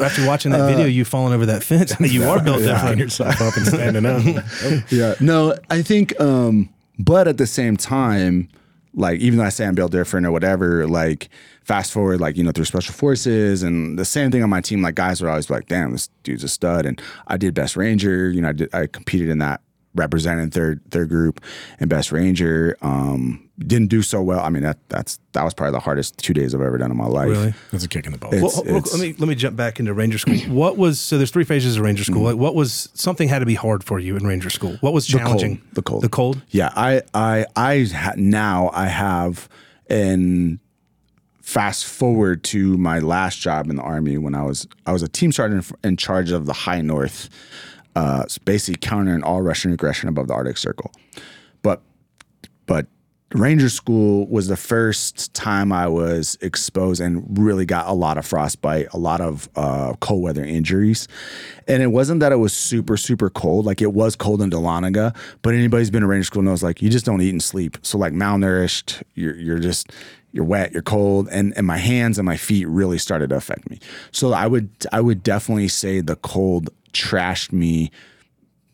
[0.00, 2.98] After watching that video, you falling over that fence, you are built Picking different.
[2.98, 4.44] yourself up and standing up.
[4.90, 5.14] yeah.
[5.20, 8.48] No, I think um but at the same time,
[8.94, 11.28] like even though I say I'm built different or whatever, like
[11.64, 14.82] fast forward, like, you know, through special forces and the same thing on my team,
[14.82, 16.84] like guys were always like, damn, this dude's a stud.
[16.84, 19.60] And I did best ranger, you know, I did I competed in that
[19.94, 21.40] representing third third group
[21.80, 22.76] and best ranger.
[22.82, 24.40] Um didn't do so well.
[24.40, 26.96] I mean that that's that was probably the hardest two days I've ever done in
[26.96, 27.28] my life.
[27.28, 27.54] Really?
[27.70, 28.34] That's a kick in the balls.
[28.34, 30.36] It's- Well, let me let me jump back into Ranger School.
[30.48, 31.16] What was so?
[31.18, 32.22] There's three phases of Ranger School.
[32.22, 34.76] Like, what was something had to be hard for you in Ranger School?
[34.80, 35.12] What was Mm.
[35.12, 35.26] The cold.
[35.40, 35.62] challenging?
[35.74, 36.02] The cold.
[36.02, 36.42] The cold.
[36.50, 39.48] Yeah, I I I ha- now I have
[39.88, 40.58] and
[41.40, 45.08] fast forward to my last job in the army when I was I was a
[45.08, 47.28] team sergeant in charge of the High North,
[47.94, 50.92] uh, basically countering all Russian aggression above the Arctic Circle.
[51.62, 51.82] But
[52.66, 52.86] but
[53.34, 58.26] Ranger School was the first time I was exposed and really got a lot of
[58.26, 61.08] frostbite, a lot of uh, cold weather injuries.
[61.66, 63.64] And it wasn't that it was super, super cold.
[63.64, 66.90] Like it was cold in Dahlonega, but anybody's been to Ranger School knows like you
[66.90, 67.78] just don't eat and sleep.
[67.82, 69.92] So like malnourished, you're, you're just,
[70.32, 73.68] you're wet, you're cold, and, and my hands and my feet really started to affect
[73.70, 73.78] me.
[74.12, 77.90] So I would I would definitely say the cold trashed me.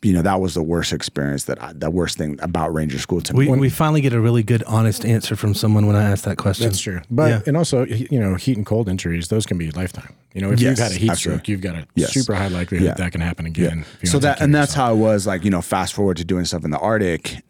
[0.01, 3.19] You know that was the worst experience that I, the worst thing about Ranger School
[3.19, 3.49] to me.
[3.49, 6.37] We, we finally get a really good, honest answer from someone when I asked that
[6.37, 6.67] question.
[6.67, 7.01] That's true.
[7.11, 7.41] But Yeah.
[7.45, 10.15] and also you know heat and cold injuries those can be lifetime.
[10.33, 11.39] You know if Yes, you've had a heat absolutely.
[11.39, 12.13] stroke, you've got a Yes.
[12.13, 12.93] super high likelihood Yeah.
[12.93, 13.79] that, that can happen again.
[13.95, 16.15] if you So that and of that's how it was like you know fast forward
[16.15, 17.43] to doing stuff in the Arctic.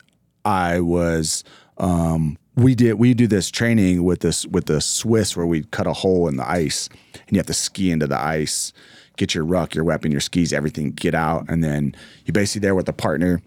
[0.43, 1.43] I was
[1.77, 5.85] um, we did we do this training with this with the Swiss where we cut
[5.85, 8.73] a hole in the ice and you have to ski into the ice,
[9.19, 12.73] get your ruck, your weapon, your skis, everything, get out, and then you're basically there
[12.73, 13.41] with a partner.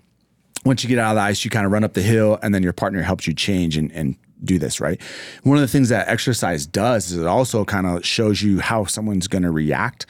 [0.65, 2.55] Once you get out of the ice, you kind of run up the hill, and
[2.55, 5.01] then your partner helps you change and, and do this, right?
[5.43, 8.85] One of the things that exercise does is it also kind of shows you how
[8.85, 10.07] someone's going to react.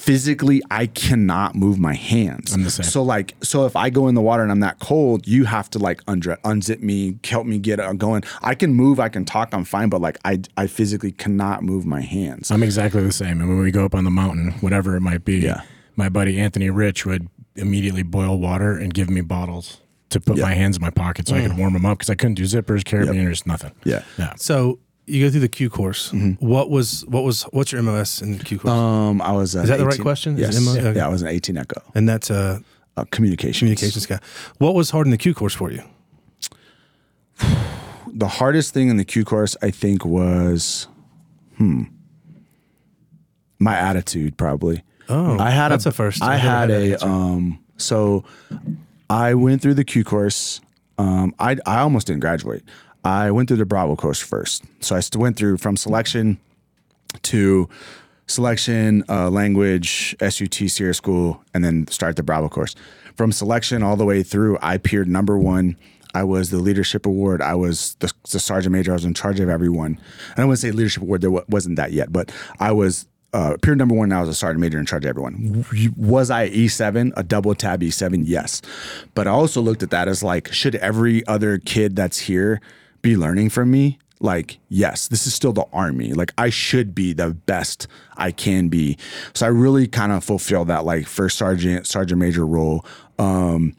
[0.00, 2.54] Physically, I cannot move my hands.
[2.54, 2.84] I'm the same.
[2.84, 5.68] So like, so if I go in the water and I'm that cold, you have
[5.70, 8.22] to like undre- unzip me, help me get uh, going.
[8.40, 11.84] I can move, I can talk, I'm fine, but like I, I physically cannot move
[11.84, 12.50] my hands.
[12.50, 13.40] I'm exactly the same.
[13.42, 15.60] And when we go up on the mountain, whatever it might be, Yeah.
[15.96, 20.44] my buddy Anthony Rich would immediately boil water and give me bottles to put Yeah.
[20.44, 22.44] my hands in my pocket so I could warm them up because I couldn't do
[22.44, 23.72] zippers, carabiners, nothing.
[23.84, 24.02] Yeah.
[24.18, 24.32] Yeah.
[24.38, 26.10] So you go through the Q course.
[26.12, 26.44] Mm-hmm.
[26.46, 28.70] What was what was what's your MOS in the Q course?
[28.72, 29.54] Um, I was.
[29.54, 30.36] Is that the right question?
[30.36, 30.56] Yes.
[30.76, 30.94] Okay.
[30.96, 31.82] Yeah, I was an 18 Echo.
[31.94, 32.62] and that's a
[32.96, 33.58] Uh, communications.
[33.58, 34.18] communications guy.
[34.58, 35.82] What was hard in the Q course for you?
[38.12, 40.88] The hardest thing in the Q course, I think, was,
[41.56, 41.84] hmm,
[43.60, 44.36] my attitude.
[44.36, 44.82] Probably.
[45.08, 46.20] Oh, I had that's a, a first.
[46.22, 47.60] I I've never had a um.
[47.76, 48.24] So,
[49.08, 50.60] I went through the Q course.
[50.98, 52.62] Um, I I almost didn't graduate.
[53.04, 54.64] I went through the Bravo course first.
[54.80, 56.38] So I went through from selection
[57.22, 57.68] to
[58.26, 62.74] selection, uh, language, SUT, SERE School, and then start the Bravo course.
[63.16, 65.76] From selection all the way through, I peered number one.
[66.14, 67.40] I was the leadership award.
[67.40, 68.92] I was the, the sergeant major.
[68.92, 69.92] I was in charge of everyone.
[70.30, 71.20] And I don't want to say leadership award.
[71.20, 74.12] There wa- wasn't that yet, but I was uh, number one.
[74.12, 75.64] I was a sergeant major in charge of everyone.
[75.96, 78.24] Was I E seven, a double tab E seven?
[78.24, 78.60] Yes,
[79.14, 82.60] but I also looked at that as like, should every other kid that's here
[83.02, 83.98] be learning from me?
[84.20, 87.86] like yes this is still the army like i should be the best
[88.18, 88.96] i can be
[89.32, 92.84] so i really kind of fulfill that like first sergeant sergeant major role
[93.18, 93.74] um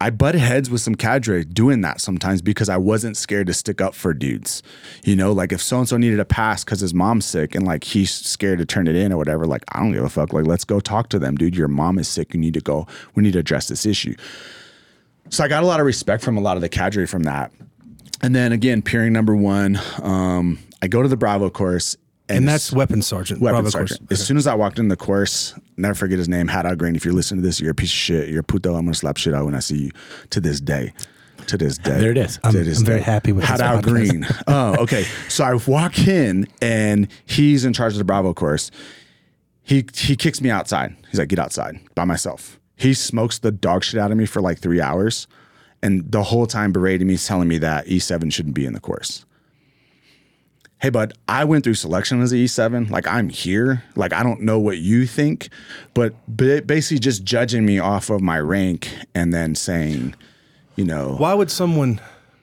[0.00, 3.80] I butt heads with some cadre doing that sometimes because I wasn't scared to stick
[3.80, 4.62] up for dudes.
[5.02, 7.66] You know, like if so and so needed a pass because his mom's sick and
[7.66, 10.32] like he's scared to turn it in or whatever, like I don't give a fuck.
[10.32, 11.56] Like, let's go talk to them, dude.
[11.56, 12.32] Your mom is sick.
[12.32, 12.86] You need to go.
[13.16, 14.14] We need to address this issue.
[15.30, 17.50] So I got a lot of respect from a lot of the cadre from that.
[18.22, 21.96] And then again, peering number one, um, I go to the Bravo course.
[22.28, 23.40] and that's weapon sergeant.
[23.40, 24.08] weapon Bravo sergeant.
[24.08, 24.20] course.
[24.20, 26.96] As soon as I walked in the course, never forget his name, Out Green.
[26.96, 28.28] If you're listening to this, you're a piece of shit.
[28.28, 28.74] You're a puto.
[28.74, 29.90] I'm gonna slap shit out when I see you.
[30.30, 30.92] To this day.
[31.46, 31.98] To this day.
[31.98, 32.38] There it is.
[32.42, 33.82] I'm- I'm very happy with Out.
[33.84, 34.26] Green.
[34.46, 35.04] oh, okay.
[35.28, 38.70] So I walk in and he's in charge of the Bravo course.
[39.62, 40.96] He he kicks me outside.
[41.10, 42.58] He's like, get outside by myself.
[42.76, 45.26] He smokes the dog shit out of me for like three hours.
[45.82, 49.24] And the whole time berating me, telling me that E7 shouldn't be in the course
[50.80, 54.40] hey bud i went through selection as an e7 like i'm here like i don't
[54.40, 55.48] know what you think
[55.94, 60.14] but basically just judging me off of my rank and then saying
[60.76, 62.00] you know Why would someone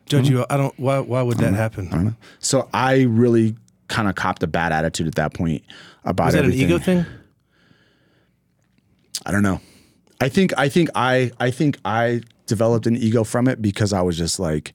[0.08, 0.36] judge mm-hmm.
[0.36, 0.46] you?
[0.50, 0.78] I don't.
[0.78, 1.00] Why?
[1.00, 1.56] Why would that mm-hmm.
[1.56, 2.18] happen?
[2.40, 3.56] so i really
[3.88, 5.64] kind of copped a bad attitude at that point
[6.04, 6.64] about Was that everything.
[6.64, 7.06] an ego thing?
[9.26, 9.62] i don't know
[10.20, 14.02] i think i think i i think i developed an ego from it because i
[14.02, 14.74] was just like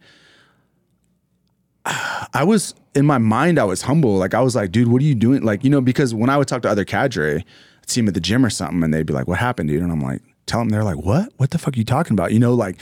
[2.35, 4.16] I was in my mind, I was humble.
[4.16, 5.43] Like I was like, dude, what are you doing?
[5.43, 7.45] Like, you know, because when I would talk to other cadre, I'd
[7.91, 9.91] see them at the gym or something, and they'd be like, "What happened, dude?" And
[9.91, 11.33] I'm like, "Tell them." They're like, "What?
[11.39, 12.77] What the fuck are you talking about?" You know, like,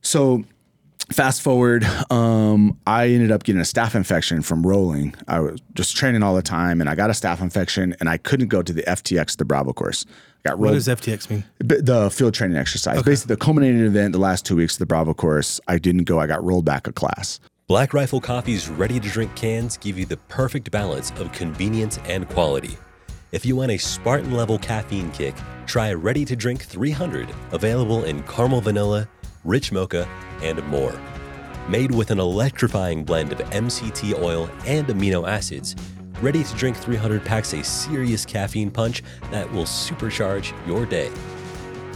[0.00, 0.44] so.
[1.14, 5.14] Fast forward, um, I ended up getting a staph infection from rolling.
[5.28, 8.16] I was just training all the time, and I got a staph infection, and I
[8.16, 10.04] couldn't go to the FTX, the Bravo course.
[10.44, 11.44] I got What does FTX mean?
[11.60, 13.00] The field training exercise.
[13.04, 16.18] Basically, the culminating event, the last two weeks of the Bravo course, I didn't go.
[16.18, 17.38] I got rolled back a class.
[17.68, 22.28] Black Rifle Coffee's ready to drink cans give you the perfect balance of convenience and
[22.28, 22.76] quality.
[23.30, 25.36] If you want a Spartan level caffeine kick,
[25.66, 29.08] try Ready to Drink 300, available in caramel vanilla,
[29.44, 30.08] rich mocha,
[30.42, 30.98] and more.
[31.68, 35.76] Made with an electrifying blend of MCT oil and amino acids,
[36.20, 41.10] Ready to Drink 300 packs a serious caffeine punch that will supercharge your day.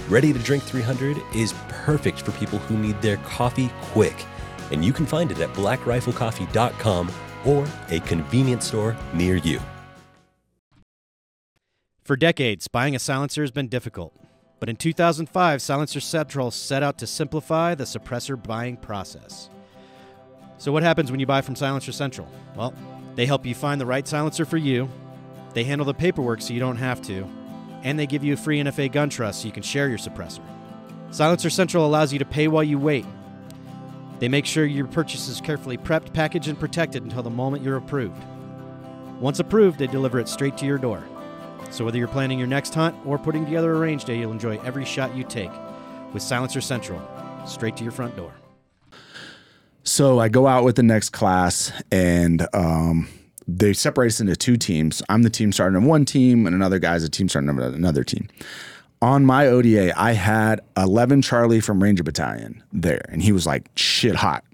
[0.08, 4.16] Ready to Drink 300 is perfect for people who need their coffee quick,
[4.72, 7.12] and you can find it at blackriflecoffee.com
[7.46, 9.60] or a convenience store near you.
[12.02, 14.14] For decades, buying a silencer has been difficult.
[14.60, 19.50] But in 2005, Silencer Central set out to simplify the suppressor buying process.
[20.58, 22.28] So, what happens when you buy from Silencer Central?
[22.56, 22.74] Well,
[23.14, 24.88] they help you find the right silencer for you,
[25.54, 27.28] they handle the paperwork so you don't have to,
[27.82, 30.42] and they give you a free NFA gun trust so you can share your suppressor.
[31.10, 33.06] Silencer Central allows you to pay while you wait.
[34.18, 37.76] They make sure your purchase is carefully prepped, packaged, and protected until the moment you're
[37.76, 38.22] approved.
[39.20, 41.02] Once approved, they deliver it straight to your door.
[41.70, 44.58] So whether you're planning your next hunt or putting together a range day, you'll enjoy
[44.60, 45.50] every shot you take
[46.12, 47.00] with Silencer Central,
[47.46, 48.32] straight to your front door.
[49.84, 53.08] So I go out with the next class, and um,
[53.46, 55.02] they separate us into two teams.
[55.08, 58.04] I'm the team starting on one team, and another guy's a team starting on another
[58.04, 58.28] team.
[59.00, 63.70] On my ODA, I had 11 Charlie from Ranger Battalion there, and he was like
[63.76, 64.44] shit hot.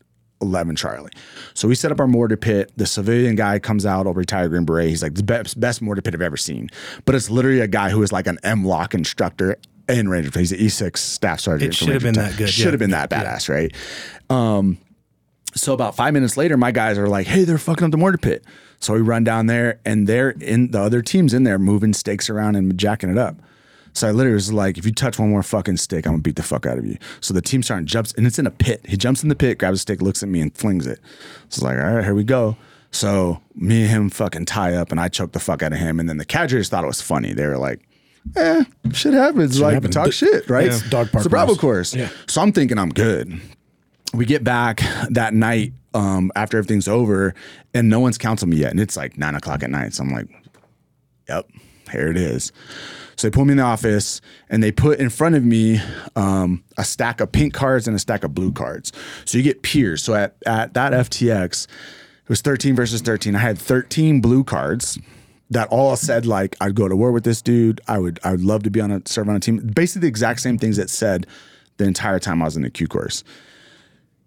[0.40, 1.10] 11 Charlie.
[1.54, 2.72] So we set up our mortar pit.
[2.76, 4.88] The civilian guy comes out, old retired Green Beret.
[4.88, 6.68] He's like the best, best mortar pit I've ever seen.
[7.04, 9.56] But it's literally a guy who is like an M lock instructor
[9.88, 10.30] in Ranger.
[10.38, 11.72] He's an E6 staff sergeant.
[11.72, 12.70] It should have been that good, Should yeah.
[12.72, 13.74] have been that badass, right?
[14.30, 14.78] Um,
[15.54, 18.18] so about five minutes later, my guys are like, "Hey, they're fucking up the mortar
[18.18, 18.44] pit."
[18.80, 22.28] So we run down there, and they're in the other teams in there moving stakes
[22.28, 23.36] around and jacking it up.
[23.94, 26.36] So I literally was like, if you touch one more fucking stick, I'm gonna beat
[26.36, 26.98] the fuck out of you.
[27.20, 28.84] So the team sergeant jumps, and it's in a pit.
[28.86, 31.00] He jumps in the pit, grabs a stick, looks at me, and flings it.
[31.48, 32.56] So it's like, all right, here we go.
[32.90, 35.98] So me and him fucking tie up, and I choke the fuck out of him.
[35.98, 37.32] And then the cadres thought it was funny.
[37.32, 37.80] They were like,
[38.36, 39.60] eh, shit happens.
[39.60, 39.94] like, happens.
[39.94, 40.66] talk shit, right?
[40.66, 41.96] It's dog park It's a Bravo course.
[42.26, 43.40] So I'm thinking I'm good
[44.14, 47.34] we get back that night um, after everything's over,
[47.74, 49.94] and no one's counting me yet, and it's like nine o'clock at night.
[49.94, 50.28] So I'm like,
[51.28, 51.48] "Yep,
[51.90, 52.52] here it is."
[53.16, 55.80] So they pull me in the office, and they put in front of me
[56.16, 58.92] um, a stack of pink cards and a stack of blue cards.
[59.24, 60.02] So you get peers.
[60.02, 63.36] So at at that FTX, it was 13 versus 13.
[63.36, 64.98] I had 13 blue cards
[65.50, 67.80] that all said like I'd go to war with this dude.
[67.86, 69.58] I would I would love to be on a serve on a team.
[69.58, 71.26] Basically the exact same things that said
[71.76, 73.24] the entire time I was in the Q course.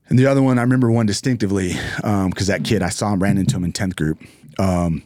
[0.09, 3.37] And the other one, I remember one distinctively because that kid, I saw him, ran
[3.37, 4.23] into him in 10th group.
[4.57, 5.03] Um,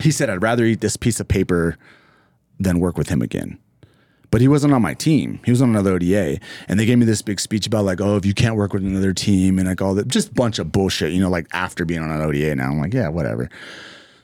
[0.00, 1.76] he said, I'd rather eat this piece of paper
[2.60, 3.58] than work with him again.
[4.30, 5.40] But he wasn't on my team.
[5.44, 6.38] He was on another ODA.
[6.68, 8.84] And they gave me this big speech about, like, oh, if you can't work with
[8.84, 12.00] another team and like all that, just bunch of bullshit, you know, like after being
[12.00, 12.70] on an ODA now.
[12.70, 13.50] I'm like, yeah, whatever.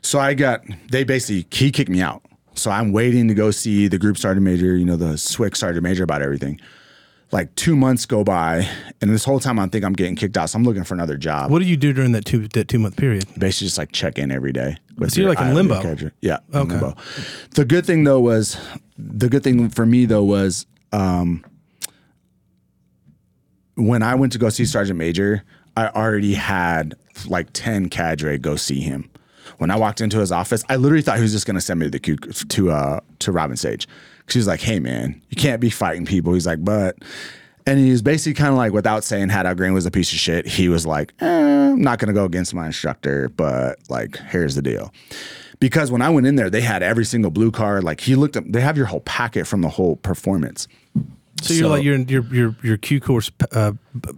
[0.03, 0.62] So I got,
[0.93, 2.22] they basically, he kicked me out.
[2.55, 5.82] So I'm waiting to go see the group sergeant major, you know, the SWIC sergeant
[5.82, 6.61] major about everything.
[7.33, 8.68] Like two months go by,
[9.01, 10.49] and this whole time I think I'm getting kicked out.
[10.49, 11.51] So I'm looking for another job.
[11.51, 13.27] What do you do during that two that two month period?
[13.37, 14.77] Basically, just like check in every day.
[15.09, 15.83] So you're like in limbo?
[16.20, 16.39] Yeah.
[16.53, 16.70] in Okay.
[16.72, 16.95] limbo.
[17.57, 18.57] The good thing though was,
[18.97, 21.45] the good thing for me though was, um,
[23.74, 25.43] when I went to go see Sergeant Major,
[25.77, 26.95] I already had
[27.27, 29.11] like 10 cadre go see him.
[29.59, 31.91] When I walked into his office, I literally thought he was just gonna send me
[31.91, 33.89] to the to uh to Robin Sage.
[34.27, 36.33] Cause he's like, hey man, you can't be fighting people.
[36.35, 36.97] He's like, but
[37.66, 40.18] and he was basically kind of like, without saying Haddock Green was a piece of
[40.18, 41.27] shit, he was like, eh,
[41.70, 44.93] I'm not gonna go against my instructor, but like, here's the deal.
[45.59, 47.83] Because when I went in there, they had every single blue card.
[47.85, 50.68] Like he looked up, they have your whole packet from the whole performance.
[51.43, 53.72] So you're So- like your your your your Q course uh,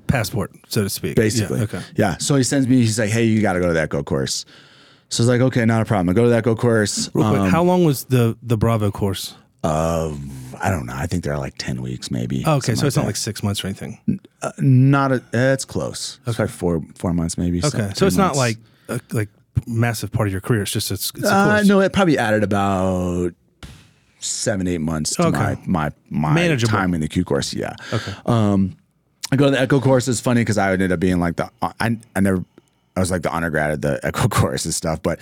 [0.06, 1.16] passport, so to speak.
[1.16, 1.58] basically.
[1.58, 1.80] Yeah, okay.
[1.96, 2.16] Yeah.
[2.18, 2.76] So he sends me.
[2.76, 4.44] He's like, "Hey, you got to go to that go course."
[5.10, 7.10] So I was like, "Okay, not a problem." I go to that go course.
[7.14, 9.34] Real quick, Um, how long was the the Bravo course?
[9.64, 10.94] I don't know.
[10.94, 12.42] I think they're like ten weeks, maybe.
[12.46, 13.08] Oh, okay, so it's not that.
[13.08, 14.20] like six months or anything.
[14.58, 15.12] not.
[15.12, 16.20] A, eh, it's close.
[16.26, 17.58] It's like four four months, maybe.
[17.58, 18.56] Okay, some- so it's three not like
[18.88, 19.28] a, like
[19.66, 20.62] massive part of your career.
[20.62, 23.32] It's just it's, it's Uh, no, it probably added about
[24.20, 25.38] seven eight months to Okay.
[25.38, 26.72] my my my Manageable.
[26.72, 27.52] time in the Q course.
[27.54, 27.74] Yeah.
[27.92, 28.12] Okay.
[28.26, 28.76] Um,
[29.30, 30.08] I go to the Echo course.
[30.08, 32.44] It's funny because I ended up being like the I I never
[32.96, 35.20] I was like the honor grad at the Echo course and stuff, but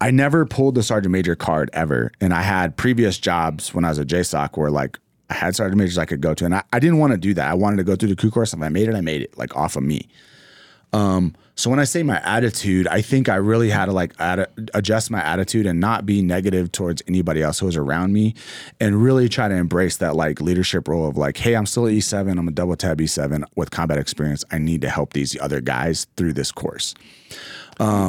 [0.00, 2.12] I never pulled the sergeant major card ever.
[2.20, 4.98] And I had previous jobs when I was a JSOC where like
[5.30, 7.34] I had sergeant majors I could go to, and I, I didn't want to do
[7.34, 7.50] that.
[7.50, 8.52] I wanted to go through the Q course.
[8.52, 10.08] If I made it, I made it like off of me.
[10.92, 14.48] Um, so when I say my attitude, I think I really had to like ad-
[14.74, 18.34] adjust my attitude and not be negative towards anybody else who was around me,
[18.78, 21.92] and really try to embrace that like leadership role of like, hey, I'm still at
[21.92, 22.38] E7.
[22.38, 24.44] I'm a double tab E7 with combat experience.
[24.50, 26.94] I need to help these other guys through this course.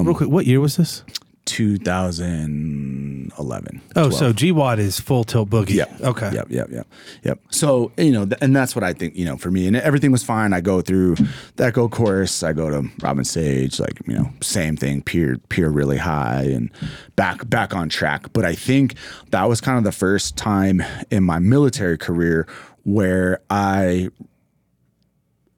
[0.06, 1.04] Real quick, what year was this?
[1.48, 3.82] 2011.
[3.96, 4.14] Oh, 12.
[4.14, 5.76] so GWOT is full tilt boogie.
[5.76, 6.02] Yep.
[6.02, 6.32] Okay.
[6.34, 6.52] Yep.
[6.52, 6.70] Yep.
[6.70, 6.88] Yep.
[7.24, 7.40] Yep.
[7.50, 9.16] So you know, th- and that's what I think.
[9.16, 10.54] You know, for me, and everything was fine.
[10.54, 11.16] I go through
[11.56, 12.44] the Echo course.
[12.44, 13.80] I go to Robin Sage.
[13.80, 15.02] Like you know, same thing.
[15.02, 16.70] Peer peer really high and
[17.16, 18.32] back back on track.
[18.34, 18.96] But I think
[19.32, 22.48] that was kind of the first time in my military career
[22.84, 24.10] where I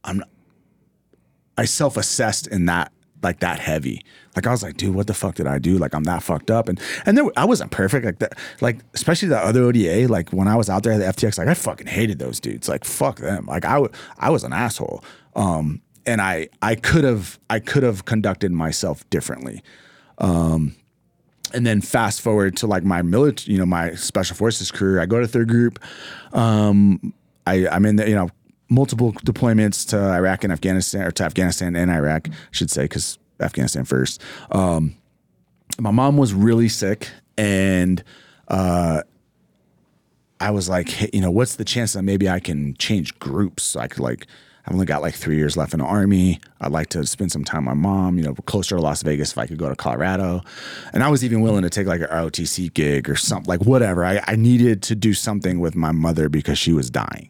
[0.03, 0.23] I'm
[1.57, 4.05] I self assessed in that like that heavy.
[4.35, 5.77] Like I was like, dude, what the fuck did I do?
[5.77, 8.05] Like I'm that fucked up, and and there, I wasn't perfect.
[8.05, 10.07] Like that, like especially the other ODA.
[10.07, 12.69] Like when I was out there at the FTX, like I fucking hated those dudes.
[12.69, 13.45] Like fuck them.
[13.47, 15.03] Like I w- I was an asshole.
[15.35, 19.61] Um, and I I could have I could have conducted myself differently.
[20.17, 20.75] Um,
[21.53, 25.01] and then fast forward to like my military, you know, my special forces career.
[25.01, 25.79] I go to third group.
[26.33, 27.13] Um,
[27.47, 28.29] I, I'm in the, you know,
[28.69, 33.17] multiple deployments to Iraq and Afghanistan, or to Afghanistan and Iraq, I should say, because
[33.39, 34.21] Afghanistan first.
[34.51, 34.95] Um,
[35.79, 38.03] my mom was really sick, and
[38.47, 39.03] uh,
[40.39, 43.75] I was like, hey, you know, what's the chance that maybe I can change groups?
[43.75, 44.27] I could like,
[44.65, 46.39] I've only got like three years left in the army.
[46.61, 49.31] I'd like to spend some time with my mom, you know, closer to Las Vegas
[49.31, 50.41] if I could go to Colorado.
[50.93, 54.05] And I was even willing to take like an ROTC gig or something, like whatever.
[54.05, 57.29] I, I needed to do something with my mother because she was dying.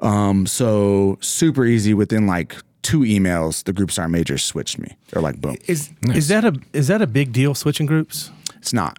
[0.00, 2.56] Um, so super easy within like
[2.90, 4.96] two emails, the group sergeant major switched me.
[5.10, 5.56] They're like, boom.
[5.66, 8.30] Is is that a is that a big deal switching groups?
[8.56, 8.98] It's not.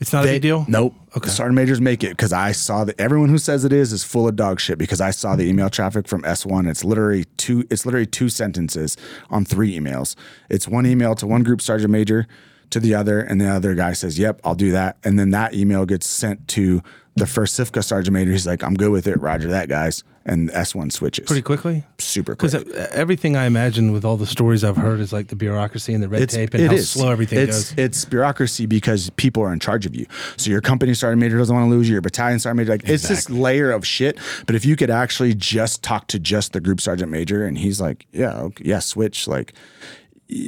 [0.00, 0.64] It's not a big deal.
[0.68, 0.94] Nope.
[1.16, 1.28] Okay.
[1.28, 4.26] Sergeant majors make it because I saw that everyone who says it is is full
[4.28, 6.70] of dog shit because I saw the email traffic from S1.
[6.70, 7.66] It's literally two.
[7.68, 8.96] It's literally two sentences
[9.28, 10.14] on three emails.
[10.48, 12.26] It's one email to one group sergeant major
[12.70, 15.52] to the other, and the other guy says, "Yep, I'll do that," and then that
[15.52, 16.82] email gets sent to
[17.14, 19.20] the first Sifka sergeant major, he's like, I'm good with it.
[19.20, 20.02] Roger that, guys.
[20.24, 21.84] And S1 switches Pretty quickly.
[21.98, 22.52] super quick.
[22.52, 26.02] Because everything I imagine with all the stories I've heard is like the bureaucracy and
[26.02, 26.88] the red tape and how is.
[26.88, 27.78] slow everything it's, goes.
[27.78, 30.06] It's bureaucracy because people are in charge of you.
[30.36, 31.94] So your company sergeant major doesn't want to lose you.
[31.94, 34.16] Your battalion sergeant major, like it's this layer of shit.
[34.46, 37.80] But if you could actually just talk to just the group sergeant major, and he's
[37.80, 39.54] like, yeah, okay, yeah, switch, like.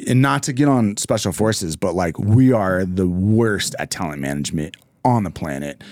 [0.08, 4.22] And not to get on special forces, but like we are the worst at talent
[4.22, 5.82] management on the planet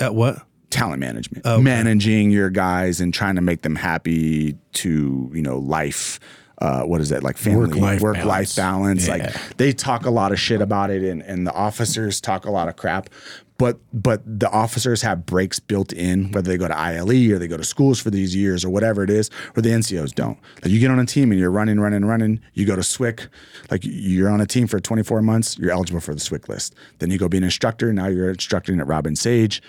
[0.00, 0.42] At what?
[0.72, 6.18] talent management, managing your guys and trying to make them happy to you know life.
[6.58, 8.28] Uh, what is that like family Work-life work balance.
[8.28, 9.06] life balance?
[9.06, 9.16] Yeah.
[9.16, 12.50] Like they talk a lot of shit about it, and and the officers talk a
[12.50, 13.10] lot of crap.
[13.58, 17.48] But but the officers have breaks built in, whether they go to ILE or they
[17.48, 20.38] go to schools for these years or whatever it is, or the NCOs don't.
[20.62, 22.40] Like you get on a team and you're running, running, running.
[22.54, 23.28] You go to SWIC,
[23.70, 26.74] like you're on a team for 24 months, you're eligible for the SWIC list.
[26.98, 27.92] Then you go be an instructor.
[27.92, 29.62] Now you're instructing at Robin Sage.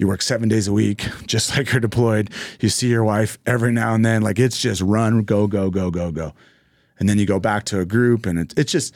[0.00, 2.30] You work seven days a week, just like you're deployed.
[2.58, 4.22] You see your wife every now and then.
[4.22, 6.32] Like it's just run, go, go, go, go, go.
[6.98, 8.94] And then you go back to a group, and it, it's just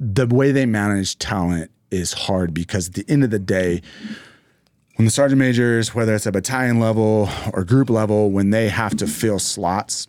[0.00, 3.82] the way they manage talent is hard because at the end of the day,
[4.96, 8.96] when the sergeant majors, whether it's a battalion level or group level, when they have
[8.96, 10.08] to fill slots,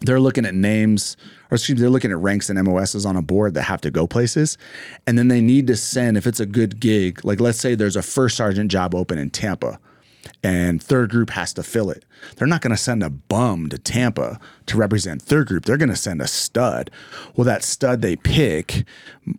[0.00, 1.16] they're looking at names,
[1.50, 3.90] or excuse me, they're looking at ranks and MOSs on a board that have to
[3.90, 4.58] go places.
[5.06, 7.96] And then they need to send, if it's a good gig, like let's say there's
[7.96, 9.78] a first sergeant job open in Tampa
[10.42, 12.04] and third group has to fill it.
[12.36, 15.64] They're not going to send a bum to Tampa to represent third group.
[15.64, 16.90] They're going to send a stud.
[17.34, 18.84] Well, that stud they pick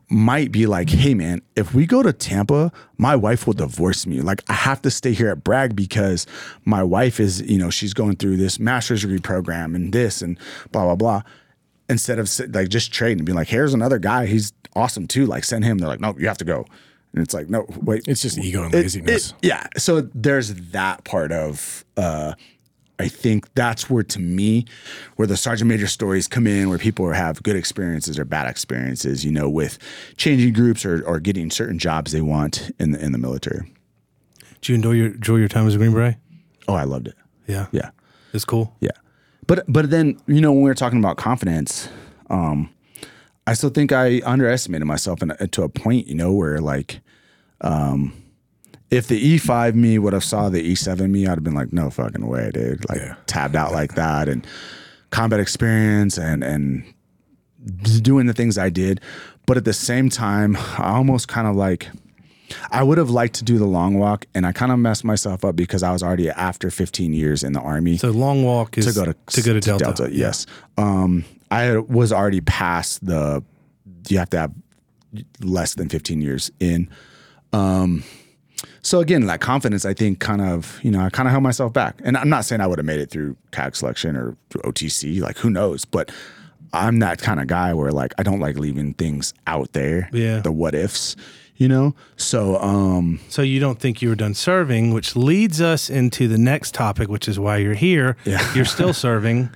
[0.09, 4.21] might be like, hey, man, if we go to Tampa, my wife will divorce me.
[4.21, 6.25] Like, I have to stay here at Bragg because
[6.65, 10.37] my wife is, you know, she's going through this master's degree program and this and
[10.71, 11.21] blah, blah, blah.
[11.89, 14.25] Instead of like just trading and being like, here's another guy.
[14.25, 15.25] He's awesome too.
[15.25, 15.77] Like, send him.
[15.77, 16.65] They're like, no, you have to go.
[17.14, 18.07] And it's like, no, wait.
[18.07, 19.30] It's just ego and It- laziness.
[19.30, 19.68] it- yeah.
[19.78, 22.34] So there's that part of uh
[23.01, 24.66] I think that's where to me,
[25.16, 29.24] where the sergeant major stories come in, where people have good experiences or bad experiences,
[29.24, 29.78] you know, with
[30.18, 33.72] changing groups or, or getting certain jobs they want in the in the military.
[34.62, 36.16] Did you enjoy your enjoy your time as a Green Beret?
[36.68, 37.16] Oh, I loved it.
[37.47, 37.68] Yeah.
[37.72, 37.91] Yeah.
[38.34, 38.76] It's cool.
[38.82, 38.91] Yeah.
[39.47, 41.88] But but then, you know, when we were talking about confidence,
[42.30, 42.70] um,
[43.49, 47.01] I still think I underestimated myself in, to a point, you know, where like
[47.61, 48.13] um
[48.91, 51.91] if the E5 me would have saw the E7 me, I'd have been like, no
[51.91, 52.89] fucking way, dude.
[52.89, 54.45] Like tabbed out like that and
[55.11, 56.83] combat experience and and
[58.01, 59.01] doing the things I did.
[59.45, 61.89] But at the same time, I almost kind of like
[62.71, 65.45] I would have liked to do the long walk and I kind of messed myself
[65.45, 68.87] up because I was already after 15 years in the army So long walk is
[68.87, 70.09] to go to to go to Delta.
[70.11, 70.45] yes.
[70.77, 73.43] Um, I was already past the.
[74.07, 74.53] You have to have
[75.41, 76.89] less than 15 years in.
[77.53, 78.03] Um,
[78.81, 81.73] so again, that confidence, I think, kind of, you know, I kind of held myself
[81.73, 81.99] back.
[82.03, 85.21] And I'm not saying I would have made it through CAG selection or through OTC,
[85.21, 86.11] like who knows, but
[86.73, 90.09] I'm that kind of guy where like I don't like leaving things out there.
[90.13, 90.39] Yeah.
[90.39, 91.15] The what ifs,
[91.55, 91.95] you know.
[92.15, 96.37] So um, So you don't think you were done serving, which leads us into the
[96.37, 98.15] next topic, which is why you're here.
[98.25, 98.53] Yeah.
[98.53, 99.49] You're still serving.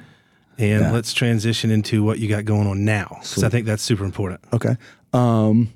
[0.57, 3.17] And let's transition into what you got going on now.
[3.21, 4.41] Because I think that's super important.
[4.53, 4.75] okay.
[5.13, 5.73] Um,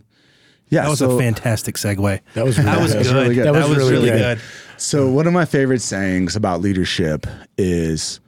[0.70, 0.84] yeah.
[0.84, 2.22] That was so, a fantastic segue.
[2.34, 3.04] That was really that was good.
[3.04, 3.06] good.
[3.06, 3.46] That was really good.
[3.46, 4.38] That, That was, was really really good.
[4.38, 4.42] good.
[4.78, 7.26] So one of my favorite sayings about leadership
[7.58, 8.20] is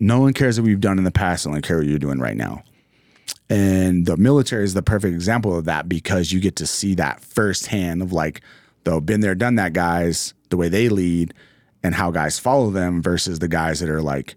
[0.00, 2.36] no one cares what we've done in the past, only care what you're doing right
[2.36, 2.64] now.
[3.48, 7.20] And the military is the perfect example of that because you get to see that
[7.20, 8.40] firsthand of like
[8.84, 11.34] the been there, done that guys, the way they lead
[11.82, 14.34] and how guys follow them versus the guys that are like,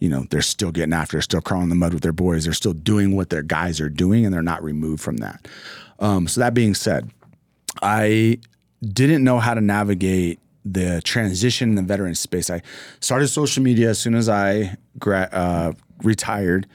[0.00, 2.44] you know, they're still getting after, still crawling the mud with their boys.
[2.44, 5.46] They're still doing what their guys are doing and they're not removed from that.
[5.98, 7.10] Um, so that being said,
[7.82, 8.38] I
[8.82, 12.50] didn't know how to navigate the transition in the veteran space.
[12.50, 12.62] I
[13.00, 15.72] started social media as soon as I gra- uh,
[16.02, 16.66] retired,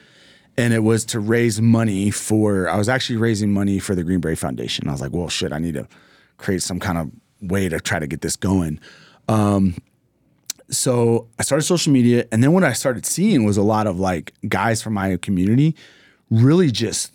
[0.58, 2.70] and it was to raise money for.
[2.70, 4.88] I was actually raising money for the Green Foundation.
[4.88, 5.88] I was like, well, shit, I need to
[6.38, 7.12] create some kind of
[7.42, 8.80] way to try to get this going.
[9.28, 9.76] Um,
[10.70, 14.00] so I started social media, and then what I started seeing was a lot of
[14.00, 15.76] like guys from my community
[16.30, 17.12] really just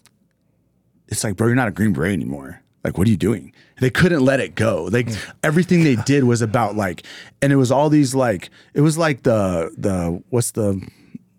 [1.08, 2.60] it's like, bro, you're not a Green Beret anymore.
[2.82, 3.52] Like, what are you doing?
[3.80, 4.88] They couldn't let it go.
[4.90, 5.08] Like
[5.42, 7.04] everything they did was about like,
[7.40, 10.86] and it was all these like, it was like the the what's the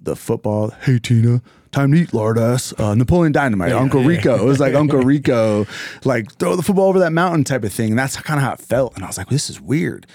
[0.01, 0.69] the football?
[0.81, 1.41] Hey Tina,
[1.71, 2.73] time to eat, lard ass.
[2.77, 4.35] Uh, Napoleon Dynamite, Uncle Rico.
[4.35, 5.65] It was like Uncle Rico,
[6.03, 7.91] like throw the football over that mountain type of thing.
[7.91, 8.95] And that's kind of how it felt.
[8.95, 10.07] And I was like, this is weird.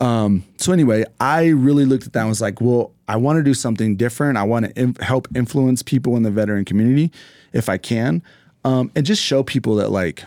[0.00, 3.42] Um, so anyway, I really looked at that and was like, well, I want to
[3.42, 4.38] do something different.
[4.38, 7.12] I want to help influence people in the veteran community
[7.52, 8.22] if I can,
[8.64, 10.24] um, and just show people that like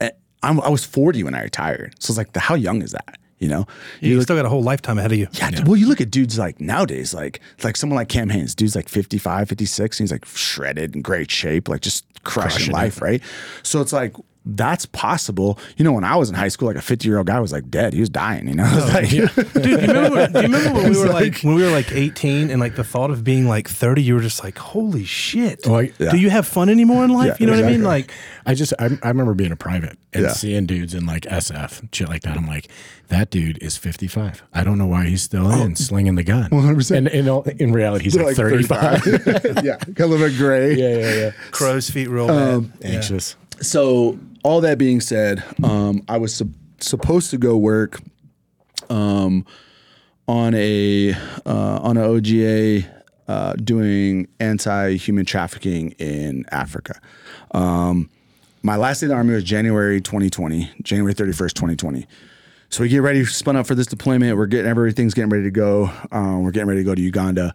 [0.00, 0.10] eh,
[0.42, 1.94] I'm, I was 40 when I retired.
[1.98, 3.18] So it's like, the, how young is that?
[3.38, 3.66] You know,
[4.00, 5.28] You look- still got a whole lifetime ahead of you.
[5.32, 8.74] yeah, Well, you look at dudes like nowadays, like like someone like Cam Hanes, dude's
[8.74, 13.22] like 55, 56, and he's like shredded in great shape, like just crushing, life, right?
[13.62, 14.16] So it's like
[14.48, 15.58] that's possible.
[15.76, 17.50] You know, when I was in high school, like a 50 year old guy was
[17.52, 17.92] like dead.
[17.92, 18.64] He was dying, you know?
[18.66, 21.54] It's like- Dude, do you remember, do you remember when we were like, like- when
[21.56, 24.44] we were like 18 and like the thought of being like 30, you were just
[24.44, 25.66] like, holy shit.
[25.66, 26.10] Well, I- Yeah.
[26.12, 27.26] Do you have fun anymore in life?
[27.26, 27.82] Yeah, you know what I mean?
[27.82, 28.12] Like,
[28.46, 30.32] I just I, I remember being a private and Yeah.
[30.32, 32.36] seeing dudes in like SF shit like that.
[32.36, 32.68] I'm like,
[33.08, 34.44] that dude is 55.
[34.54, 36.50] I don't know why he's still in slinging the gun.
[36.50, 36.96] 100%.
[36.96, 39.06] And in, all- in reality, he's They're like, 35.
[39.64, 40.74] yeah, kind of a gray.
[40.74, 41.30] yeah, yeah, yeah.
[41.50, 42.94] crow's feet real Um, bad.
[42.94, 43.34] Anxious.
[43.60, 46.46] so all that being said, um, I was sup-
[46.78, 48.00] supposed to go work
[48.88, 49.44] um,
[50.28, 52.86] on a uh, on an OGA
[53.26, 57.00] uh, doing anti-human trafficking in Africa.
[57.50, 58.08] Um,
[58.62, 62.06] my last day in the army was January 2020, January 31st, 2020.
[62.68, 64.36] So we get ready, spun up for this deployment.
[64.36, 65.90] We're getting everything's getting ready to go.
[66.12, 67.52] Um, we're getting ready to go to Uganda,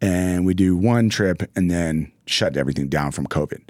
[0.00, 3.60] and we do one trip and then shut everything down from COVID.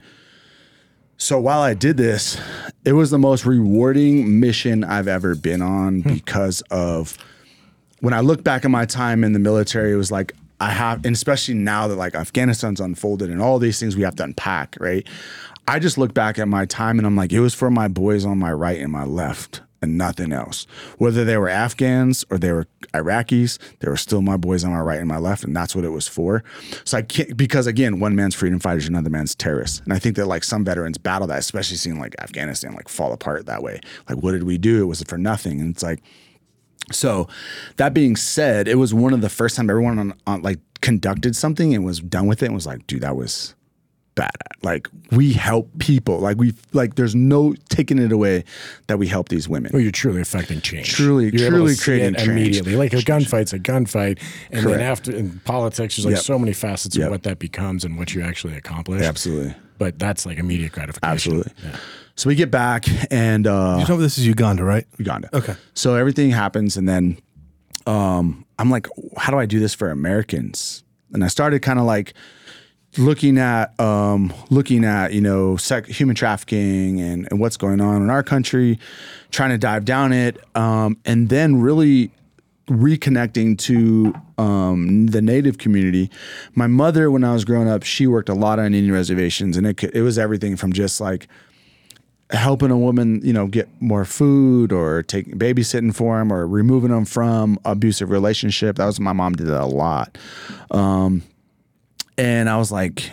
[1.20, 2.40] So while I did this,
[2.82, 6.14] it was the most rewarding mission I've ever been on hmm.
[6.14, 7.18] because of
[8.00, 11.04] when I look back at my time in the military, it was like I have,
[11.04, 14.78] and especially now that like Afghanistan's unfolded and all these things we have to unpack,
[14.80, 15.06] right?
[15.68, 18.24] I just look back at my time and I'm like, it was for my boys
[18.24, 20.66] on my right and my left and nothing else.
[20.98, 24.80] Whether they were Afghans or they were Iraqis, they were still my boys on my
[24.80, 26.44] right and my left, and that's what it was for.
[26.84, 30.16] So I can't because again, one man's freedom fighters, another man's terrorists, and I think
[30.16, 33.80] that like some veterans battle that, especially seeing like Afghanistan like fall apart that way.
[34.08, 34.82] Like, what did we do?
[34.82, 36.02] It was for nothing, and it's like.
[36.92, 37.28] So,
[37.76, 41.36] that being said, it was one of the first time everyone on, on like conducted
[41.36, 43.54] something and was done with it and was like, dude, that was
[44.14, 44.30] bad.
[44.40, 44.62] At.
[44.64, 46.18] Like we help people.
[46.18, 48.44] Like we like there's no taking it away
[48.88, 49.70] that we help these women.
[49.72, 50.92] Well, you're truly affecting change.
[50.92, 52.28] Truly- You're able to truly see creating it change.
[52.28, 52.76] immediately.
[52.76, 54.78] Like a gunfight's a gunfight, and Correct.
[54.78, 56.24] then after in politics, there's like Yep.
[56.24, 57.06] so many facets Yep.
[57.06, 59.02] of what that becomes and what you actually accomplish.
[59.02, 59.54] Absolutely.
[59.78, 61.10] But that's like immediate gratification.
[61.10, 61.52] Absolutely.
[62.16, 64.86] So we get back and uh You know this is Uganda, right?
[64.98, 65.30] Uganda.
[65.32, 65.54] Okay.
[65.74, 67.16] So everything happens, and then
[67.86, 68.86] um, I'm like,
[69.16, 70.84] how do I do this for Americans?
[71.14, 72.12] And I started kind of like
[72.98, 78.02] looking at um, looking at you know sec- human trafficking and, and what's going on
[78.02, 78.78] in our country,
[79.30, 82.10] trying to dive down it, um, and then really
[82.68, 86.10] reconnecting to um, the native community.
[86.54, 89.66] My mother, when I was growing up, she worked a lot on Indian reservations, and
[89.66, 91.28] it it was everything from just like
[92.30, 96.90] helping a woman, you know, get more food or taking babysitting for them or removing
[96.90, 98.76] them from abusive relationship.
[98.76, 100.16] That was my mom did that a lot.
[100.70, 101.22] Um,
[102.20, 103.10] and I was like,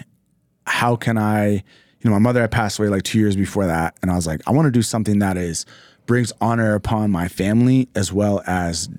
[0.65, 1.61] how can I, you
[2.03, 3.95] know, my mother had passed away like two years before that.
[4.01, 5.65] And I was like, I want to do something that is
[6.05, 8.89] brings honor upon my family as well as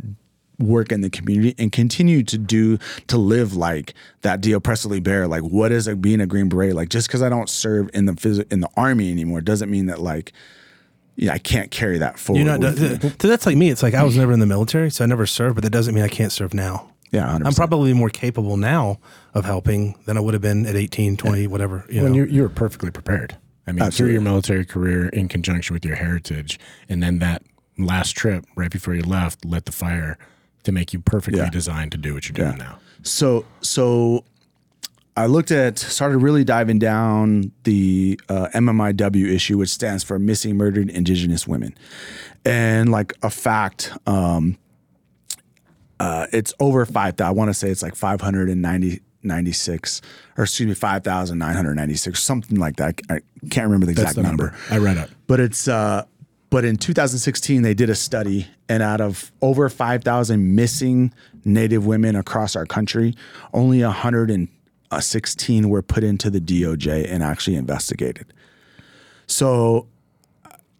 [0.58, 3.92] work in the community and continue to do to live like
[4.22, 5.28] that De Oppresso Liber.
[5.28, 6.74] Like, what is it being a Green Beret?
[6.74, 9.86] Like, just because I don't serve in the phys- in the army anymore doesn't mean
[9.86, 10.32] that like,
[11.16, 12.38] yeah, I can't carry that forward.
[12.38, 13.10] You know, with me.
[13.20, 13.68] So that's like me.
[13.68, 15.94] It's like I was never in the military, so I never served, but that doesn't
[15.94, 16.92] mean I can't serve now.
[17.10, 17.46] Yeah, 100%.
[17.46, 18.98] I'm probably more capable now
[19.34, 21.84] of helping than I would have been at 18, 20, whatever.
[21.90, 22.18] You When know.
[22.18, 23.36] you you were perfectly prepared.
[23.66, 23.96] I mean, Absolutely.
[23.96, 27.42] through your military career in conjunction with your heritage, and then that
[27.78, 30.18] last trip right before you left lit the fire
[30.64, 31.50] to make you perfectly Yeah.
[31.50, 32.64] designed to do what you're doing Yeah.
[32.64, 32.78] now.
[33.02, 34.24] So so
[35.16, 40.56] I looked at started really diving down the uh, MMIW issue, which stands for Missing
[40.56, 41.74] Murdered Indigenous Women,
[42.44, 44.56] and like a fact, um,
[46.00, 47.28] uh, it's over five thousand.
[47.34, 49.00] I want to say it's like five hundred and ninety.
[49.24, 50.00] 96
[50.38, 53.18] or excuse me 5996 something like that I
[53.50, 54.44] can't remember the That's exact the number.
[54.52, 55.10] number I read it.
[55.26, 56.04] but it's uh
[56.50, 61.12] but in 2016 they did a study and out of over 5000 missing
[61.44, 63.12] native women across our country
[63.52, 68.32] only 116 were put into the DOJ and actually investigated
[69.26, 69.88] so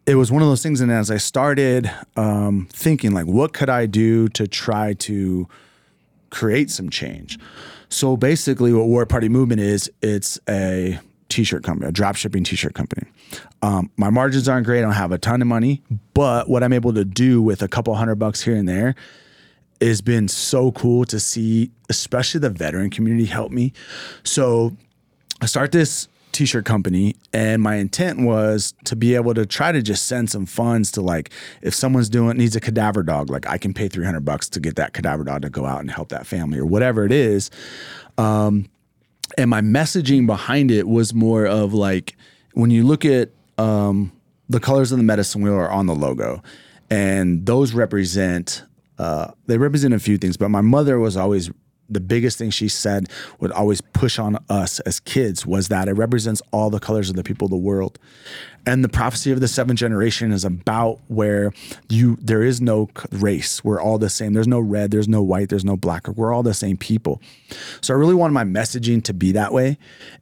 [0.08, 3.68] it was one of those things and as i started um, thinking like what could
[3.68, 5.46] i do to try to
[6.30, 7.38] create some change?
[7.88, 10.98] So basically what war party movement is it's a
[11.28, 13.06] t-shirt company a drop shipping t-shirt company.
[13.62, 15.82] Um, my margins aren't great i don't have a ton of money
[16.14, 18.94] but what i'm able to do with a couple hundred bucks here and there
[19.80, 23.72] has been so cool to see especially the veteran community help me.
[24.24, 24.76] So
[25.40, 26.08] I start this
[26.38, 30.46] t-shirt company and my intent was to be able to try to just send some
[30.46, 31.30] funds to like
[31.62, 34.76] if someone's doing needs a cadaver dog like I can pay 300 bucks to get
[34.76, 37.50] that cadaver dog to go out and help that family or whatever it is
[38.16, 38.68] um
[39.36, 42.16] and my messaging behind it was more of like
[42.54, 44.12] when you look at um
[44.48, 46.42] the colors of the medicine wheel are on the logo,
[46.90, 48.62] and those represent
[48.98, 50.36] uh, they represent a few things.
[50.36, 51.50] But my mother was always
[51.88, 53.08] the biggest thing she said
[53.40, 57.16] would always push on us as kids was that it represents all the colors of
[57.16, 57.98] the people of the world.
[58.66, 61.52] And the prophecy of the seventh generation is about where
[61.88, 63.64] you there is no race.
[63.64, 64.34] We're all the same.
[64.34, 66.06] There's no red there's no white there's no black.
[66.08, 67.22] We're all the same people.
[67.80, 69.78] So i really wanted my messaging to be that way.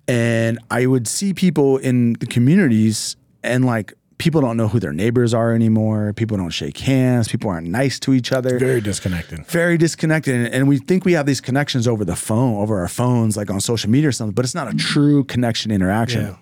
[0.07, 4.93] And i would see people in the communities and like people don't know who their
[4.93, 6.13] neighbors are anymore.
[6.15, 7.29] People don't shake hands.
[7.29, 8.59] People aren't nice to each other.
[8.59, 9.47] Very disconnected.
[9.47, 10.35] very disconnected.
[10.35, 13.51] And, and we think we have these connections over the phone over our phones like
[13.51, 16.23] on social media or something but it's not a true connection interaction.
[16.23, 16.37] Yeah.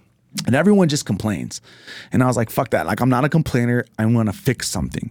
[0.47, 1.61] and everyone just complains.
[2.13, 2.87] And i was like fuck that.
[2.87, 3.85] Like i'm not a complainer.
[3.99, 5.11] I want to fix something.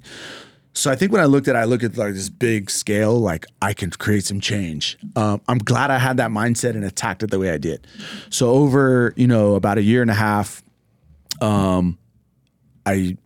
[0.73, 3.19] So i think when i looked at it i looked at like this big scale
[3.19, 4.97] like i can create some change.
[5.15, 7.85] Um, i'm glad i had that mindset and attacked it the way i did.
[8.29, 10.63] So over you know about a year and a half
[11.41, 11.97] um,
[12.85, 13.17] I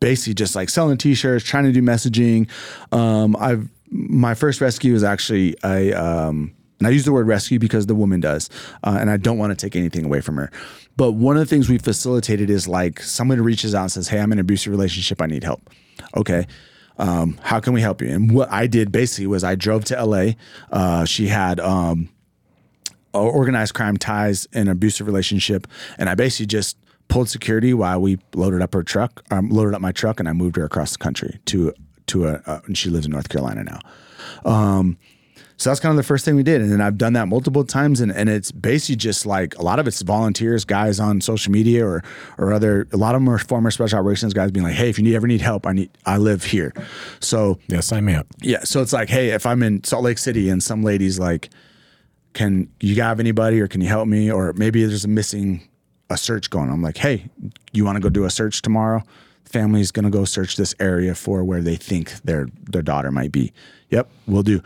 [0.00, 2.48] basically just like selling t-shirts, trying to do messaging.
[2.92, 7.58] Um, I've my first rescue was actually I um, and I use the word rescue
[7.58, 8.50] because the woman does,
[8.82, 10.50] uh, and I don't want to take anything away from her.
[10.96, 14.18] But one of the things we facilitated is like someone reaches out and says, "Hey,
[14.18, 15.22] I'm in an abusive relationship.
[15.22, 15.70] I need help."
[16.16, 16.46] Okay.
[16.98, 18.08] Um, how can we help you?
[18.08, 20.32] And what I did basically was I drove to LA.
[20.70, 22.10] Uh, she had um,
[23.14, 25.66] organized crime ties in an abusive relationship,
[25.98, 26.76] and I basically just
[27.08, 30.32] pulled security while we loaded up her truck, um, loaded up my truck, and I
[30.32, 31.72] moved her across the country to
[32.08, 32.32] to a.
[32.46, 33.80] Uh, and she lives in North Carolina now.
[34.50, 34.98] Um,
[35.58, 37.62] so that's kind of the first thing we did, and then I've done that multiple
[37.64, 41.52] times, and, and it's basically just like a lot of it's volunteers, guys on social
[41.52, 42.02] media or
[42.36, 42.88] or other.
[42.92, 45.14] A lot of them are former special operations guys being like, "Hey, if you need,
[45.14, 46.72] ever need help, I need I live here."
[47.20, 48.26] So Yeah, sign me up.
[48.40, 51.50] yeah, so it's like, hey, if I'm in Salt Lake City and some lady's like,
[52.32, 55.68] "Can you have anybody, or can you help me?" Or maybe there's a missing
[56.12, 56.70] a search going.
[56.70, 57.26] I'm like, hey,
[57.72, 59.02] you want to go do a search tomorrow?
[59.44, 63.52] Family's gonna go search this area for where they think their their daughter might be.
[63.90, 64.62] Yep, we'll do.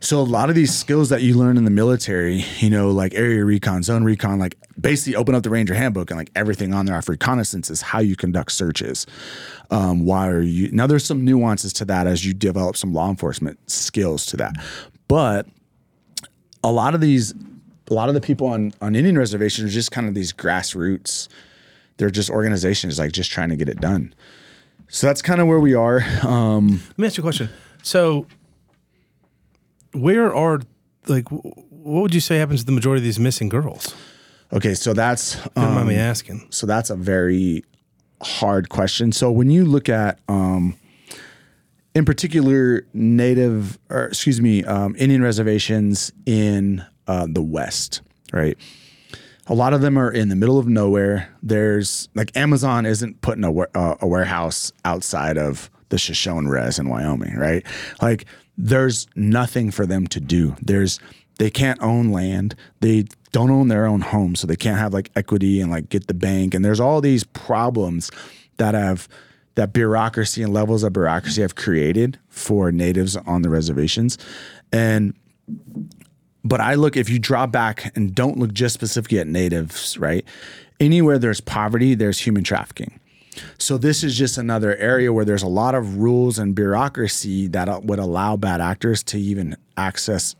[0.00, 3.14] So a lot of these skills that you learn in the military, you know, like
[3.14, 6.84] area recon, zone recon, like basically open up the Ranger handbook and like everything on
[6.84, 9.06] there for reconnaissance is how you conduct searches.
[9.70, 10.86] Um, why are you now?
[10.86, 14.56] There's some nuances to that as you develop some law enforcement skills to that,
[15.08, 15.46] but
[16.62, 17.32] a lot of these
[17.90, 21.28] a lot of the people on on Indian reservations are just kind of these grassroots.
[21.98, 24.14] They're just organizations like just trying to get it done.
[24.88, 26.02] So that's kind of where we are.
[26.22, 27.48] Um, Let me ask you a question.
[27.82, 28.26] So,
[29.92, 30.60] where are
[31.06, 33.94] like what would you say happens to the majority of these missing girls?
[34.52, 36.46] okay, so that's Don't mind um, me asking.
[36.50, 37.64] so that's a very
[38.22, 39.12] hard question.
[39.12, 40.76] So when you look at, um,
[41.94, 48.02] in particular, native or excuse me, um, Indian reservations in uh, the West,
[48.32, 48.56] right?
[49.48, 51.28] A lot of them are in the middle of nowhere.
[51.42, 56.88] There's like Amazon isn't putting a, uh, a warehouse outside of the Shoshone Res in
[56.88, 57.64] Wyoming, right?
[58.02, 58.26] Like
[58.58, 60.56] there's nothing for them to do.
[60.60, 60.98] There's
[61.38, 62.54] they can't own land.
[62.80, 66.06] They don't own their own home, so they can't have like equity and like get
[66.06, 66.54] the bank.
[66.54, 68.10] And there's all these problems
[68.56, 69.08] that have
[69.54, 74.18] that bureaucracy and levels of bureaucracy have created for natives on the reservations.
[74.72, 75.14] And
[76.48, 80.24] but I look if you draw back and don't look just specifically at natives, right?
[80.80, 83.00] Anywhere there's poverty, there's human trafficking.
[83.58, 87.68] So this is just another area where there's a lot of rules and bureaucracy that
[87.68, 90.34] uh, would allow bad actors to even access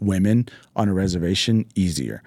[0.00, 2.22] women on a reservation easier.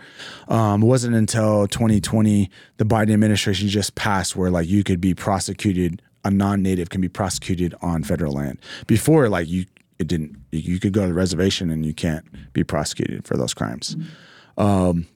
[0.47, 5.13] Um, it wasn't until 2020 the Biden administration just passed where like you could be
[5.13, 8.59] prosecuted, a non-native can be prosecuted on federal land.
[8.88, 9.65] Before, like you,
[10.00, 10.38] it didn't.
[10.52, 13.95] You could go to the reservation and you can't be prosecuted for those crimes.
[14.58, 15.08] Um,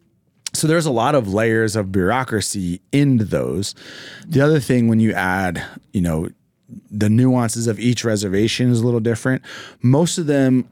[0.53, 3.73] so there's a lot of layers of bureaucracy into those.
[4.27, 5.63] The other thing when you add,
[5.93, 6.29] you know,
[6.91, 9.41] the nuances of each reservation is a little different.
[9.81, 10.69] Most of them,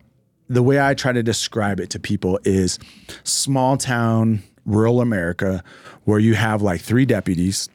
[0.48, 2.78] the way I try to describe it to people is
[3.24, 5.64] small town, rural America,
[6.04, 7.70] where you have like three deputies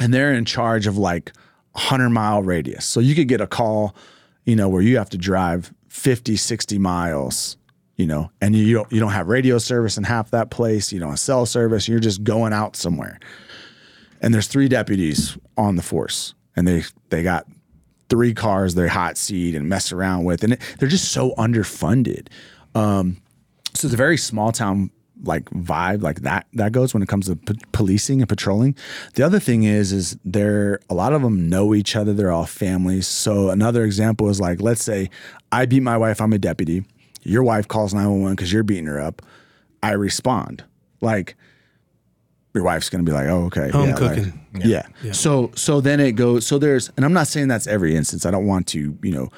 [0.00, 1.30] and they're in charge of like
[1.74, 2.84] a 100 mile radius.
[2.84, 3.94] So you could get a call,
[4.48, 7.58] you know, where you have to drive 50, 60 miles,
[7.96, 10.98] you know, and you don't, you don't have radio service in half that place, you
[10.98, 13.20] don't have cell service, you're just going out somewhere.
[14.22, 17.46] And there's three deputies on the force and they they got
[18.08, 22.28] three cars they hot seat and mess around with and it, they're just so underfunded.
[22.74, 23.18] Um,
[23.74, 24.90] so it's a very small town
[25.24, 28.74] like vibe like that that goes when it comes to p- policing and patrolling
[29.14, 32.46] the other thing is is they're a lot of them know each other they're all
[32.46, 35.10] families so another example is like let's say
[35.50, 36.84] i beat my wife i'm a deputy
[37.24, 39.20] your wife calls 911 because you're beating her up
[39.82, 40.62] i respond
[41.00, 41.34] like
[42.54, 44.40] your wife's gonna be like, oh, okay, Home yeah, like- cooking.
[44.64, 44.82] yeah.
[45.12, 46.44] So so then it goes.
[46.46, 48.26] So there's, and I'm not saying that's every instance.
[48.26, 49.28] I don't want to, you know,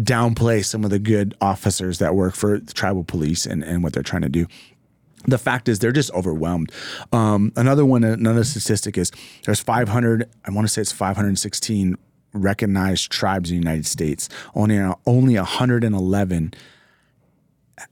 [0.00, 3.92] downplay some of the good officers that work for the tribal police and and what
[3.92, 4.46] they're trying to do.
[5.26, 6.72] The fact is, they're just overwhelmed.
[7.12, 9.12] Um, another one, another statistic is
[9.44, 10.28] there's 500.
[10.44, 11.96] I want to say it's 516
[12.32, 14.28] recognized tribes in the United States.
[14.54, 16.54] Only only 111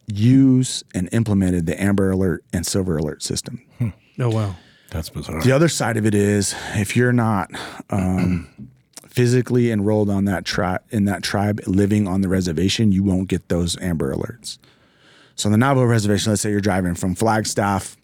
[0.06, 3.62] use and implemented the Amber Alert and Silver Alert system.
[4.18, 4.56] Oh wow.
[4.90, 5.42] That's bizarre.
[5.42, 7.50] The other side of it is if you're not
[7.90, 8.70] um,
[9.06, 13.48] physically enrolled on that tribe in that tribe living on the reservation, you won't get
[13.48, 14.58] those Amber Alerts.
[15.38, 17.96] So on the Navajo reservation, let's say you're driving from Flagstaff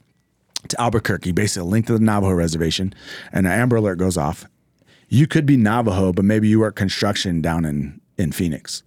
[0.68, 2.95] to Albuquerque, basically linked to the Navajo reservation,
[3.32, 4.47] and an Amber Alert goes off.
[5.09, 8.85] You could be Navajo, but maybe you work construction down in in Phoenix.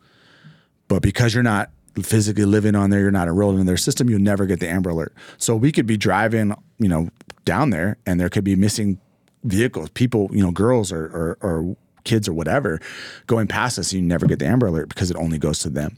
[0.87, 1.71] But because you're not
[2.01, 4.91] physically living on there, you're not enrolled in their system, you'll never get the Amber
[4.91, 5.13] Alert.
[5.37, 7.09] So we could be driving, you know,
[7.43, 9.01] down there and there could be missing
[9.43, 11.75] vehicles, people, you know, girls or, or, or
[12.05, 12.79] kids or whatever
[13.25, 13.91] going past us.
[13.91, 15.97] And you never get the Amber Alert because it only goes to them.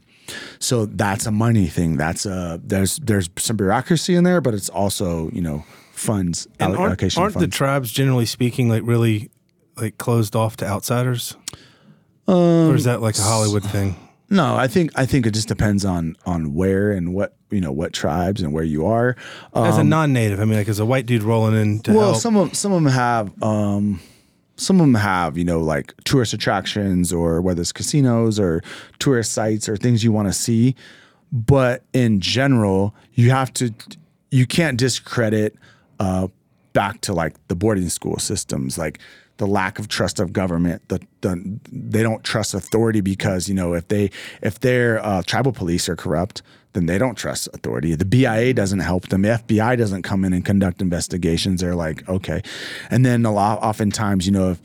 [0.58, 1.96] So that's a money thing.
[1.96, 6.72] That's a, there's, there's some bureaucracy in there, but it's also, you know, funds, And
[6.76, 9.30] aren't, allocation aren't the tribes generally speaking like really
[9.76, 11.36] like closed off to outsiders?
[12.26, 13.96] or is that like a Hollywood thing?
[14.32, 17.72] No, I think I think it just depends on on where and what you know
[17.72, 19.16] what tribes and where you are.
[19.52, 22.10] As a non-native, I mean, like as a white dude rolling in to Um, well,
[22.10, 22.22] help.
[22.22, 23.98] some of some of them have um,
[24.60, 28.62] some of them have you know like tourist attractions or whether it's casinos or
[28.98, 30.74] tourist sites or things you want to see.
[31.32, 33.72] But in general, you have to
[34.30, 35.56] you can't discredit
[35.98, 36.28] uh,
[36.72, 38.98] back to like the boarding school systems like
[39.38, 43.72] the lack of trust of government the, the they don't trust authority because you know
[43.74, 44.10] if they
[44.42, 46.42] if their uh, tribal police are corrupt
[46.72, 50.32] then they don't trust authority the bia doesn't help them the fbi doesn't come in
[50.32, 52.42] and conduct investigations they're like okay
[52.90, 54.60] and then a lot oftentimes you know if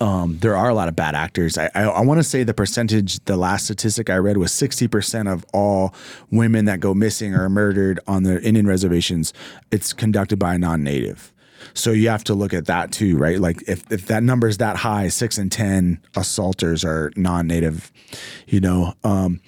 [0.00, 1.58] um, there are a lot of bad actors.
[1.58, 5.30] I, I, I want to say the percentage, the last statistic I read was 60%
[5.30, 5.94] of all
[6.30, 9.32] women that go missing or murdered on the Indian reservations,
[9.70, 11.32] it's conducted by a non native.
[11.74, 13.38] So you have to look at that too, right?
[13.38, 17.92] Like if, if that number is that high, six and 10 assaulters are non native,
[18.46, 18.94] you know.
[19.04, 19.40] Um,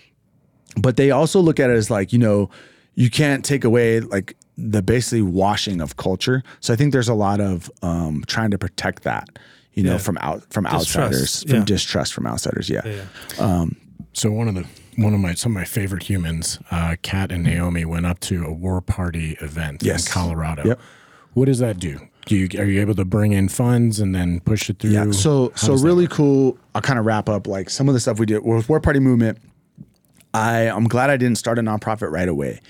[0.77, 2.51] but they also look at it as like, you know,
[2.95, 6.43] you can't take away like the basically washing of culture.
[6.61, 9.29] So I think there's a lot of um, trying to protect that,
[9.73, 11.65] you know, from out from Distrust, outsiders, from yeah.
[11.65, 12.71] distrust from outsiders.
[12.71, 12.83] Yeah.
[12.87, 13.67] yeah.
[14.13, 14.65] So one of the
[14.97, 18.45] one of my some of my favorite humans, uh, Kat and Naomi, went up to
[18.45, 20.07] a war party event Yes.
[20.07, 20.63] in Colorado.
[20.65, 20.81] Yep.
[21.35, 21.99] What does that do?
[22.27, 24.91] Do you are you able to bring in funds and then push it through?
[24.91, 25.11] Yeah.
[25.11, 26.13] So How so really work?
[26.13, 26.59] cool.
[26.75, 29.01] I'll kind of wrap up like some of the stuff we did with War Party
[29.01, 29.39] Movement.
[30.35, 32.61] I I'm glad I didn't start a nonprofit right away.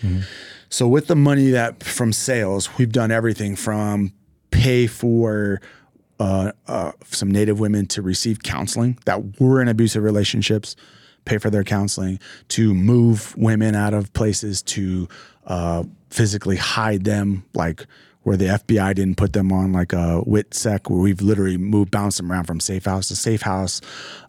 [0.68, 4.12] So with the money that from sales, we've done everything from
[4.50, 5.60] pay for
[6.20, 10.76] uh, uh, some Native women to receive counseling that were in abusive relationships,
[11.24, 15.08] pay for their counseling, to move women out of places, to
[15.46, 17.86] uh, physically hide them, like
[18.22, 22.16] where the FBI didn't put them on like a WITSEC, where we've literally moved, bounced
[22.16, 23.80] them around from safe house to safe house.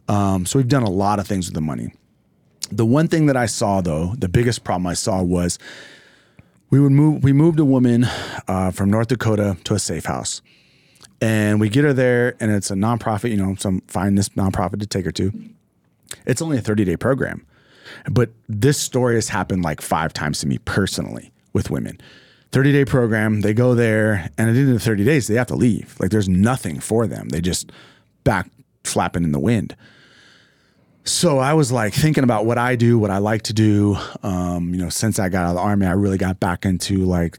[0.07, 1.91] Um, so we've done a lot of things with the money.
[2.75, 5.57] The one thing that I saw though, the biggest problem I saw was
[6.69, 8.05] we would move we moved a woman
[8.49, 10.41] uh, from North Dakota to a safe house.
[11.21, 14.81] And we get her there and it's a nonprofit, you know, some find this nonprofit
[14.81, 15.31] to take her to.
[16.25, 17.45] It's only a 30-day program.
[18.11, 22.01] But this story has happened like five times to me personally with women.
[22.51, 25.47] 30 day program, they go there, and at the end of 30 days, they have
[25.47, 25.95] to leave.
[25.99, 27.29] Like there's nothing for them.
[27.29, 27.71] They just
[28.23, 28.49] back
[28.83, 29.75] flapping in the wind.
[31.05, 33.95] So I was like thinking about what I do, what I like to do.
[34.23, 37.05] Um, you know, since I got out of the army, I really got back into
[37.05, 37.37] like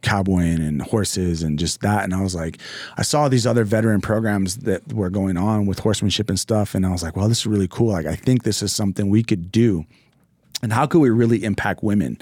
[0.00, 2.04] cowboying and horses and just that.
[2.04, 2.58] And I was like,
[2.96, 6.74] I saw these other veteran programs that were going on with horsemanship and stuff.
[6.74, 7.92] And I was like, well, this is really cool.
[7.92, 9.84] Like, I think this is something we could do.
[10.62, 12.18] And how could we really impact women?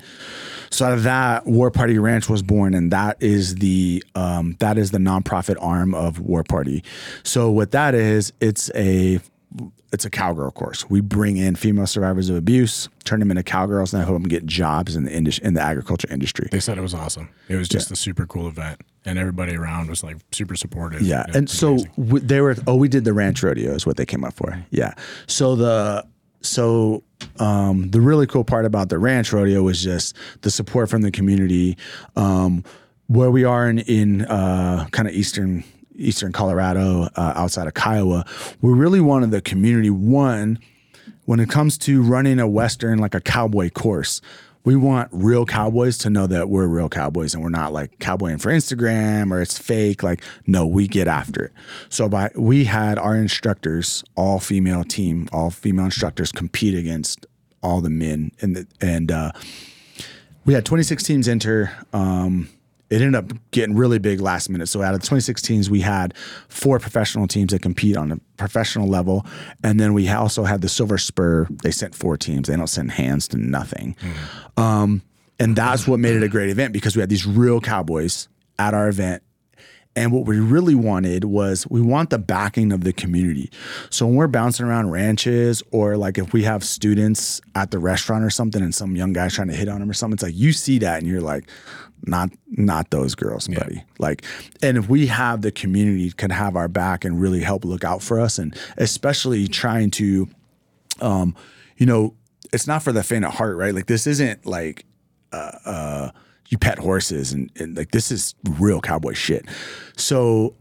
[0.71, 4.79] So out of that, War Party Ranch was born, and that is the um, that
[4.79, 6.83] is the nonprofit arm of War Party.
[7.23, 9.21] So what that is, it's a
[9.93, 10.89] it's a cowgirl course.
[10.89, 14.29] We bring in female survivors of abuse, turn them into cowgirls, and I help them
[14.29, 16.49] get jobs in the indus- in the agriculture industry.
[16.53, 17.29] They said it was awesome.
[17.49, 21.03] It was just a super cool event, and everybody around was like super supportive.
[21.03, 22.55] Yeah, and so w- they were.
[22.67, 24.65] Oh, we did the ranch rodeo is what they came up for.
[24.71, 24.95] Yeah.
[25.27, 26.07] So the
[26.43, 27.03] so
[27.39, 31.11] um, the really cool part about the ranch rodeo was just the support from the
[31.11, 31.77] community.
[32.17, 32.65] Um,
[33.09, 35.65] where we are in in uh, kind of eastern
[36.01, 38.25] eastern Colorado, uh, outside of Kiowa,
[38.61, 40.59] we really wanted the community one
[41.27, 44.21] when it comes to running a western like a cowboy course
[44.65, 48.39] we want real cowboys to know that we're real cowboys and we're not like cowboying
[48.39, 50.03] for Instagram or it's fake.
[50.03, 51.53] Like, no, we get after it.
[51.89, 57.27] So by we had our instructors, all female team, all female instructors compete against
[57.63, 59.33] all the men and and uh,
[60.45, 61.73] we had 26 teams enter.
[61.93, 62.49] Um,
[62.91, 64.69] it ended up getting really big last minute.
[64.69, 66.15] So out of the 26 teams, we had
[66.49, 69.25] four professional teams that compete on a professional level,
[69.63, 71.47] and then we also had the Silver Spur.
[71.63, 72.49] They sent four teams.
[72.49, 73.97] They don't send hands to nothing,
[74.57, 75.03] um,
[75.39, 78.29] and that's what made it a great event because we had these real cowboys
[78.59, 79.23] at our event.
[79.97, 83.51] And what we really wanted was we want the backing of the community.
[83.91, 88.25] So when we're bouncing around ranches or like if we have students at the restaurant
[88.25, 90.37] or something and some young guy's trying to hit on them or something, it's like
[90.37, 91.45] you see that and you're like,
[92.07, 93.85] not not those girls, buddy.
[93.99, 94.25] Like,
[94.63, 98.03] and if we have the community can have our back and really help look out
[98.03, 100.29] for us, and especially trying to,
[101.01, 101.37] um,
[101.77, 102.15] you know,
[102.53, 103.75] it's not for the faint of heart, right?
[103.75, 104.85] Like this isn't like
[105.33, 106.11] uh, uh,
[106.49, 109.47] you pet horses and, and like this is real cowboy shit.
[109.97, 110.57] So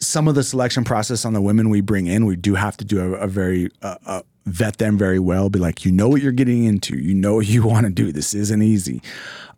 [0.00, 2.84] some of the selection process on the women we bring in, we do have to
[2.84, 5.48] do a, a very uh, uh, vet them very well.
[5.48, 6.96] Be like, you know what you're getting into.
[6.96, 8.12] You know what you want to do.
[8.12, 9.00] This isn't easy.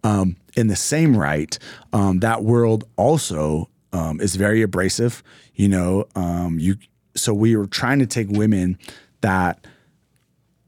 [0.05, 1.59] Um, in the same right,
[1.93, 5.23] um, that world also um, is very abrasive.
[5.55, 6.77] You know, um, you.
[7.15, 8.79] So we were trying to take women
[9.21, 9.67] that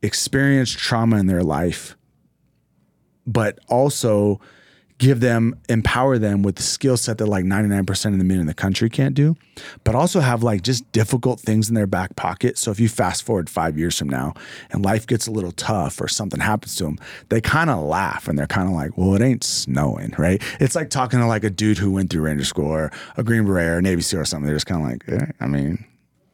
[0.02, 1.96] experience trauma in their life,
[3.26, 4.40] but also
[4.98, 8.46] give them empower them with the skill set that like 99% of the men in
[8.46, 9.36] the country can't do
[9.84, 12.58] but also have like just difficult things in their back pocket.
[12.58, 14.34] So if you fast forward five years from now
[14.70, 18.28] and life gets a little tough or something happens to them they kind of laugh
[18.28, 20.42] and they're kind of like well it ain't snowing right?
[20.60, 23.44] It's like talking to like a dude who went through ranger school or a green
[23.44, 24.46] beret or navy seal or something.
[24.46, 25.84] They're just kind of like eh, i mean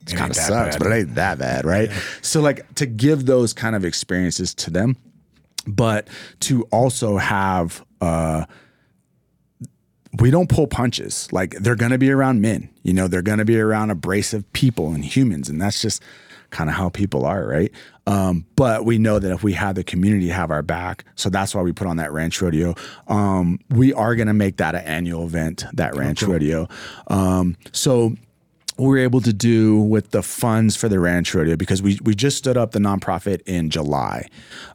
[0.07, 0.79] it kind of sucks bad.
[0.79, 1.91] but it ain't that bad right?
[2.23, 4.97] So like to give those kind of experiences to them
[5.67, 6.09] but
[6.41, 8.45] to also have uh
[10.21, 11.29] we don't pull punches.
[11.33, 14.51] Like they're going to be around men you know they're going to be around abrasive
[14.53, 16.03] people and humans and that's just
[16.51, 17.73] kind of how people are right?
[18.07, 21.55] Um, but we know that if we have the community have our back so that's
[21.55, 22.75] why we put on that ranch rodeo.
[23.09, 26.69] Um, we are going to make that an annual event that ranch rodeo.
[27.09, 28.15] Um, so
[28.77, 32.15] we were able to do with the funds for the ranch rodeo because we we
[32.15, 34.29] just stood up the nonprofit in July.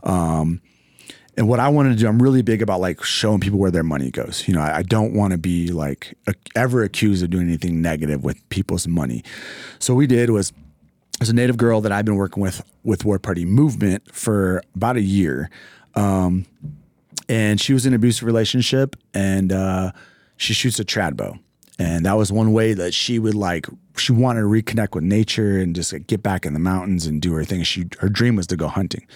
[0.03, 0.61] Um,
[1.39, 3.81] and what I wanted to do, I'm really big about like showing people where their
[3.81, 4.45] money goes.
[4.45, 7.81] You know, I, I don't want to be like a, ever accused of doing anything
[7.81, 9.23] negative with people's money.
[9.79, 10.51] So what we did was
[11.17, 14.97] there's a native girl that I've been working with with War Party Movement for about
[14.97, 15.49] a year.
[15.95, 16.45] Um,
[17.29, 19.93] and she was in an abusive relationship and uh,
[20.35, 21.39] she shoots a trad bow.
[21.77, 23.65] And that was one way that she would like
[23.95, 27.21] she wanted to reconnect with nature and just like, get back in the mountains and
[27.21, 27.63] do her thing.
[27.63, 29.07] She her dream was to go hunting.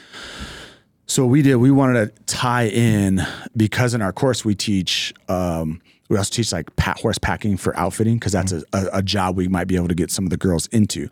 [1.06, 3.22] So we did we wanted to tie in
[3.56, 7.76] because in our course we teach um, we also teach like pat horse packing for
[7.78, 10.30] outfitting because that's a, a, a job we might be able to get some of
[10.30, 11.10] the girls into.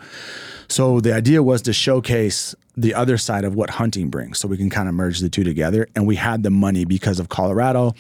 [0.67, 4.57] So the idea was to showcase the other side of what hunting brings so we
[4.57, 5.87] can kind of merge the two together.
[5.95, 7.93] And we had the money because of Colorado,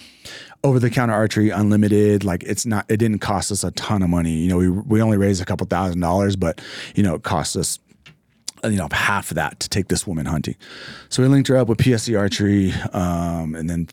[0.63, 2.23] over the counter archery, unlimited.
[2.23, 4.35] Like it's not, it didn't cost us a ton of money.
[4.35, 6.61] You know, we, we only raised a couple thousand dollars, but,
[6.95, 7.79] you know, it cost us
[8.63, 10.55] you know half of that to take this woman hunting.
[11.09, 13.87] So we linked her up with PSE Archery, um, and then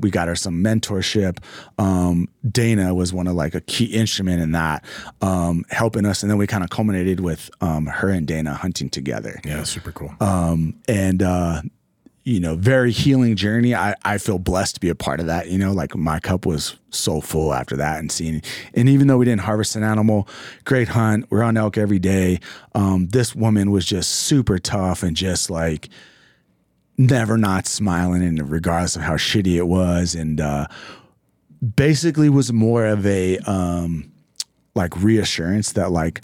[0.00, 1.38] we got her some mentorship.
[1.78, 4.84] Um, Dana was one of like a key instrument in that,
[5.20, 8.90] um, helping us, and then we kind of culminated with um, her and Dana hunting
[8.90, 9.40] together.
[9.44, 10.14] Yeah, super cool.
[10.20, 11.62] Um, and uh,
[12.24, 13.74] you know, very healing journey.
[13.74, 15.48] I, I feel blessed to be a part of that.
[15.48, 18.42] You know, like my cup was so full after that and seeing,
[18.74, 20.28] and even though we didn't harvest an animal,
[20.64, 22.38] great hunt, we're on elk every day.
[22.74, 25.88] Um, this woman was just super tough and just like
[26.96, 30.14] never not smiling and regardless of how shitty it was.
[30.14, 30.68] And, uh,
[31.76, 34.12] basically was more of a, um,
[34.74, 36.20] like reassurance that like,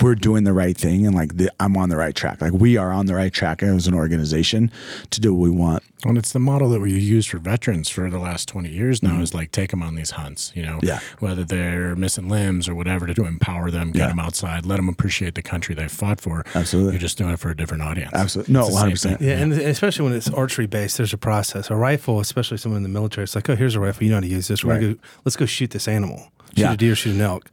[0.00, 2.40] we're doing the right thing and like the, I'm on the right track.
[2.40, 4.70] Like we are on the right track as an organization
[5.10, 5.82] to do what we want.
[6.04, 9.20] And it's the model that we use for veterans for the last 20 years now
[9.20, 10.86] is like take them on these hunts, you know, Mm-hmm.
[10.86, 11.00] Yeah.
[11.18, 14.08] whether they're missing limbs or whatever to empower them, get Yeah.
[14.08, 16.44] them outside, let them appreciate the country they fought for.
[16.54, 16.92] Absolutely.
[16.92, 18.12] You're just doing it for a different audience.
[18.14, 18.54] Absolutely.
[18.54, 19.18] No, It's the same 100%.
[19.18, 19.28] thing.
[19.28, 21.68] Yeah, and especially when it's archery based, there's a process.
[21.68, 24.04] A rifle, especially someone in the military, it's like, oh, here's a rifle.
[24.04, 24.64] You know how to use this.
[24.64, 24.96] We're gonna Right.
[25.02, 26.30] go, let's go shoot this animal.
[26.54, 26.72] Shoot Yeah.
[26.72, 27.50] a deer, shoot an elk.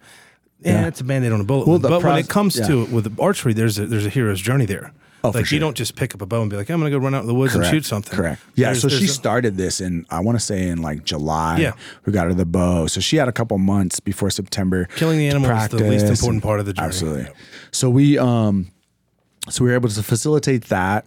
[0.61, 0.87] Yeah, Yeah.
[0.87, 1.67] it's a band-aid on a bullet.
[1.67, 4.65] Well, but when it comes to it with archery, there's a, there's a hero's journey
[4.65, 4.91] there.
[5.23, 5.55] Oh, like sure.
[5.55, 7.21] you don't just pick up a bow and be like, I'm gonna go run out
[7.21, 7.67] in the woods Correct.
[7.73, 8.15] and shoot something.
[8.15, 8.41] Correct.
[8.55, 8.67] Yeah.
[8.67, 11.57] There's- so there's she a- started this in, I want to say in like July.
[11.57, 11.71] Yeah.
[12.05, 12.85] We got her the bow.
[12.87, 14.85] So she had a couple months before September.
[14.95, 16.87] Killing the animal is the least important part of the journey.
[16.87, 17.27] Absolutely.
[17.71, 18.71] So we, um,
[19.49, 21.05] so we were able to facilitate that.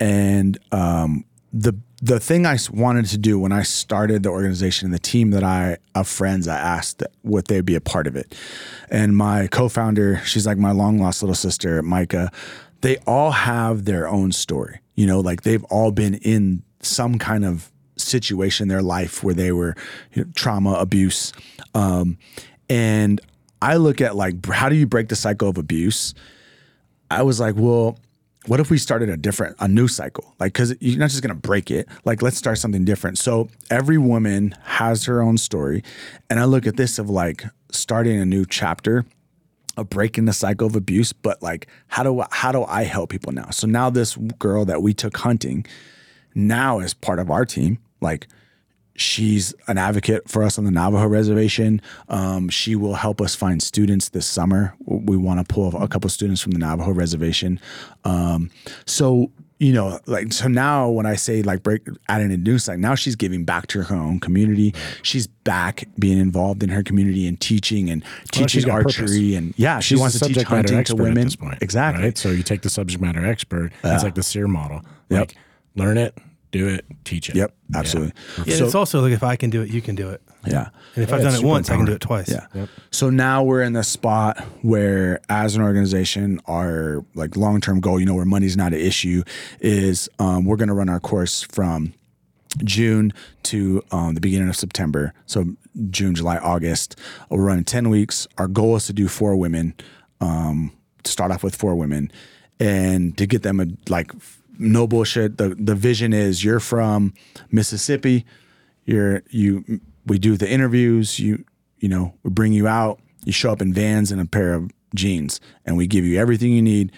[0.00, 4.94] And, um, the, the thing I wanted to do when I started the organization and
[4.94, 8.34] the team that I of friends I asked would they be a part of it,
[8.90, 12.30] and my co-founder, she's like my long lost little sister, Micah.
[12.80, 14.80] They all have their own story.
[14.94, 19.34] You know, like they've all been in some kind of situation in their life where
[19.34, 19.76] they were
[20.14, 21.34] you know, trauma, abuse,
[21.74, 22.16] um,
[22.70, 23.20] and
[23.60, 26.14] I look at like how do you break the cycle of abuse?
[27.10, 27.98] I was like, well,
[28.46, 30.34] what if we started a different, a new cycle?
[30.38, 31.88] Like, cause you're not just gonna break it.
[32.04, 33.18] Like, let's start something different.
[33.18, 35.82] So every woman has her own story.
[36.28, 39.04] And I look at this of like starting a new chapter
[39.76, 43.10] of breaking the cycle of abuse, but like, how do I, how do I help
[43.10, 43.50] people now?
[43.50, 45.66] So now this girl that we took hunting
[46.34, 47.78] now is part of our team.
[48.00, 48.26] Like,
[48.94, 51.80] she's an advocate for us on the Navajo reservation.
[52.08, 54.74] Um, she will help us find students this summer.
[54.84, 57.60] We want to pull a couple students from the Navajo reservation.
[58.04, 58.50] Um,
[58.86, 62.78] so you know, like so now when I say like break adding a new site,
[62.78, 64.74] now she's giving back to her own community.
[65.02, 68.02] She's back being involved in her community and teaching and
[68.32, 69.36] teaching got archery purpose.
[69.36, 71.28] and yeah, she She's wants to teach hunting to women.
[71.38, 71.58] point.
[71.60, 72.04] Exactly.
[72.04, 72.16] Right?
[72.16, 73.70] So you take the subject matter expert.
[73.84, 74.80] It's like the SERE model.
[75.10, 75.18] Yep.
[75.20, 75.36] Like
[75.76, 76.16] learn it,
[76.52, 77.36] do it, teach it.
[77.36, 78.12] Yep, absolutely.
[78.44, 80.20] Yeah, So- it's also like if I can do it, you can do it.
[80.46, 80.70] yeah.
[80.96, 82.28] And if Yeah, I've done it once, I can do it twice.
[82.30, 82.66] Yeah.
[82.90, 88.00] So now we're in the spot where, as an organization, our like long term goal,
[88.00, 89.22] you know, where money's not an issue,
[89.60, 91.92] is um, we're going to run our course from
[92.64, 93.12] June
[93.44, 95.12] to um, the beginning of September.
[95.26, 95.44] So
[95.90, 96.96] June, July, August.
[97.28, 98.26] We're running ten weeks.
[98.38, 99.74] Our goal is to do four women.
[100.20, 100.72] Um,
[101.04, 102.10] to start off with four women,
[102.58, 104.12] and to get them a like
[104.60, 105.38] no bullshit.
[105.38, 107.14] The the vision is you're from
[107.50, 108.24] Mississippi.
[108.84, 111.18] You're you we do the interviews.
[111.18, 111.44] You
[111.78, 113.00] you know we bring you out.
[113.24, 116.52] You show up in vans and a pair of jeans and we give you everything
[116.52, 116.92] you need.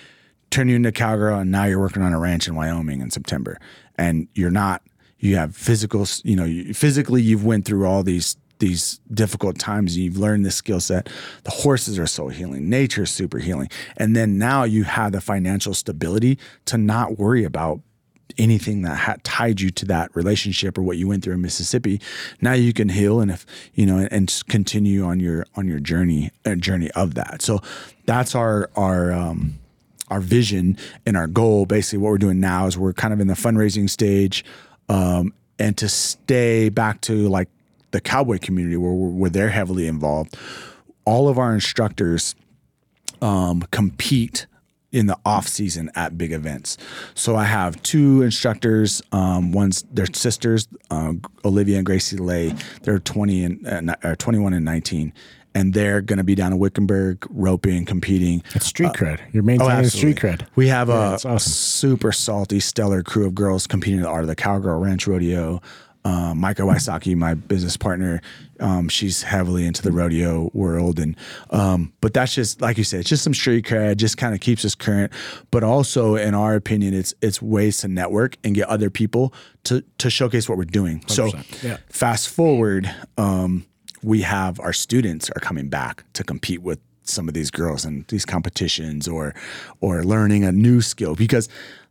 [0.50, 3.58] Turn you into cowgirl and now you're working on a ranch in wyoming in september.
[3.96, 4.82] And you're not
[5.18, 9.98] you have physical you know you, physically you've went through all these these difficult times
[9.98, 11.10] you've learned this skill set
[11.44, 15.20] the horses are so healing nature is super healing and then now you have the
[15.20, 17.80] financial stability to not worry about
[18.38, 22.00] anything that had tied you to that relationship or what you went through in Mississippi,
[22.40, 25.80] now you can heal and if you know and, and continue on your on your
[25.80, 27.42] journey uh, journey of that.
[27.42, 27.60] So
[28.06, 29.58] that's our our um,
[30.08, 30.76] our vision
[31.06, 31.66] and our goal.
[31.66, 34.44] Basically, what we're doing now is we're kind of in the fundraising stage,
[34.88, 37.48] um, and to stay back to like
[37.92, 40.36] the cowboy community where, where they're heavily involved.
[41.04, 42.34] All of our instructors
[43.20, 44.46] um, compete
[44.92, 46.76] in the off season at big events.
[47.14, 49.02] So I have two instructors.
[49.10, 51.14] Um, one's their sisters, uh,
[51.44, 52.54] Olivia and Gracie Lay.
[52.82, 55.12] They're 20 and uh, or 21 and 19.
[55.54, 58.42] And they're going to be down in Wickenburg roping, competing.
[58.54, 59.20] It's street cred.
[59.32, 60.46] You're maintaining street cred.
[60.54, 61.38] We have a it's awesome.
[61.38, 65.60] super salty, stellar crew of girls competing in the art of the cowgirl ranch rodeo.
[66.04, 68.20] Um, Micah Wysocki, my business partner,
[68.58, 71.16] um, she's heavily into the rodeo world, and
[71.50, 74.40] um, but that's just like you said, it's just some street cred, just kind of
[74.40, 75.12] keeps us current.
[75.50, 79.32] But also, in our opinion, it's it's ways to network and get other people
[79.64, 81.04] to to showcase what we're doing.
[81.06, 81.62] So, 100%.
[81.62, 81.76] Yeah.
[81.88, 83.64] fast forward, um,
[84.02, 88.04] we have our students are coming back to compete with some of these girls in
[88.08, 89.34] these competitions or
[89.80, 91.48] or learning a new skill because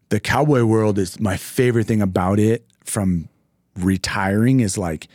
[0.10, 3.30] the cowboy world is my favorite thing about it from
[3.76, 5.08] retiring is like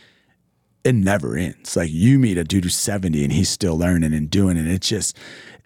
[0.83, 1.75] it never ends.
[1.75, 4.67] Like you meet a dude who's 70 and he's still learning and doing it.
[4.67, 5.17] It's just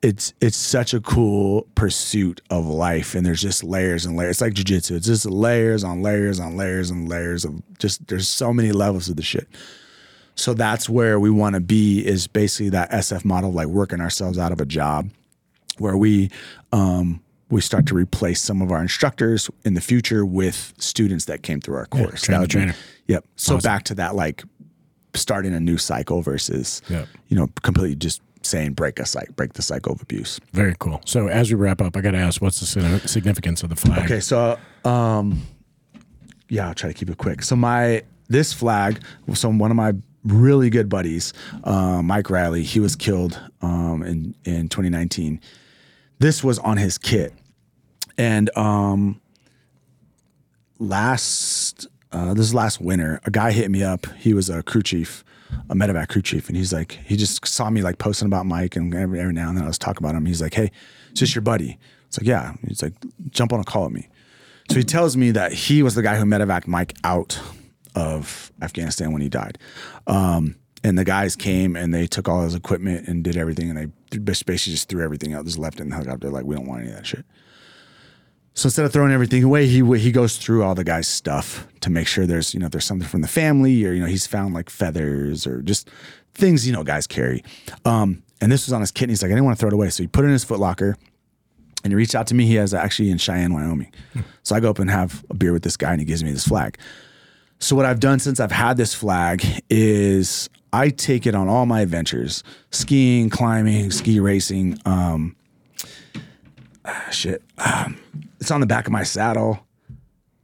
[0.02, 4.32] it's it's such a cool pursuit of life and there's just layers and layers.
[4.32, 4.96] It's like jujitsu.
[4.96, 9.10] It's just layers on layers on layers and layers of just there's so many levels
[9.10, 9.48] of the shit.
[10.34, 14.40] So that's where we want to be is basically that SF model, like working ourselves
[14.40, 15.10] out of a job
[15.78, 16.32] where we
[16.72, 21.44] um, we start to replace some of our instructors in the future with students that
[21.44, 22.24] came through our course.
[22.24, 22.76] train That would be- trainer.
[23.08, 23.26] Yep.
[23.36, 23.68] So Awesome.
[23.70, 24.44] back to that, like
[25.14, 27.08] starting a new cycle versus, Yep.
[27.28, 30.40] you know, completely just saying break a cycle, break the cycle of abuse.
[30.54, 31.02] Very cool.
[31.06, 34.06] So as we wrap up, I got to ask, what's the significance of the flag?
[34.06, 35.42] Okay, so um,
[36.50, 37.44] yeah, I'll try to keep it quick.
[37.44, 39.00] So my this flag,
[39.34, 41.34] so one of my really good buddies,
[41.66, 45.40] uh, Mike Riley, he was killed um, in in 2019.
[46.20, 47.34] This was on his kit,
[48.22, 49.20] and um,
[50.78, 54.06] last uh, this is last winter, a guy hit me up.
[54.18, 55.24] He was a crew chief,
[55.70, 58.76] a medevac crew chief, and he's like, he just saw me like posting about Mike,
[58.76, 60.28] and every, every now and then I was talking about him.
[60.28, 60.72] He's like, hey,
[61.14, 61.80] is this your buddy?
[62.08, 62.54] It's like, yeah.
[62.68, 62.94] He's like,
[63.30, 64.08] jump on a call with me.
[64.70, 67.40] So he tells me that he was the guy who medevac Mike out
[67.96, 69.58] of Afghanistan when he died.
[70.06, 73.78] Um, and the guys came and they took all his equipment and did everything, and
[74.12, 76.30] they basically just threw everything out, just left it in the helicopter.
[76.30, 77.26] Like, we don't want any of that shit.
[78.54, 81.90] So instead of throwing everything away, he he goes through all the guy's stuff to
[81.90, 84.54] make sure there's you know there's something from the family or you know he's found
[84.54, 85.90] like feathers or just
[86.34, 87.44] things you know guys carry.
[87.86, 89.04] Um, and this was on his kit.
[89.04, 90.34] And he's like, I didn't want to throw it away, so he put it in
[90.34, 90.96] his footlocker.
[91.84, 92.46] And he reached out to me.
[92.46, 93.92] He has actually in Cheyenne, Wyoming.
[94.44, 96.32] So I go up and have a beer with this guy, and he gives me
[96.32, 96.78] this flag.
[97.60, 101.66] So what I've done since I've had this flag is I take it on all
[101.66, 104.80] my adventures: skiing, climbing, ski racing.
[104.86, 105.36] Um,
[106.86, 107.98] ah, shit, um,
[108.42, 109.66] it's on the back of my saddle,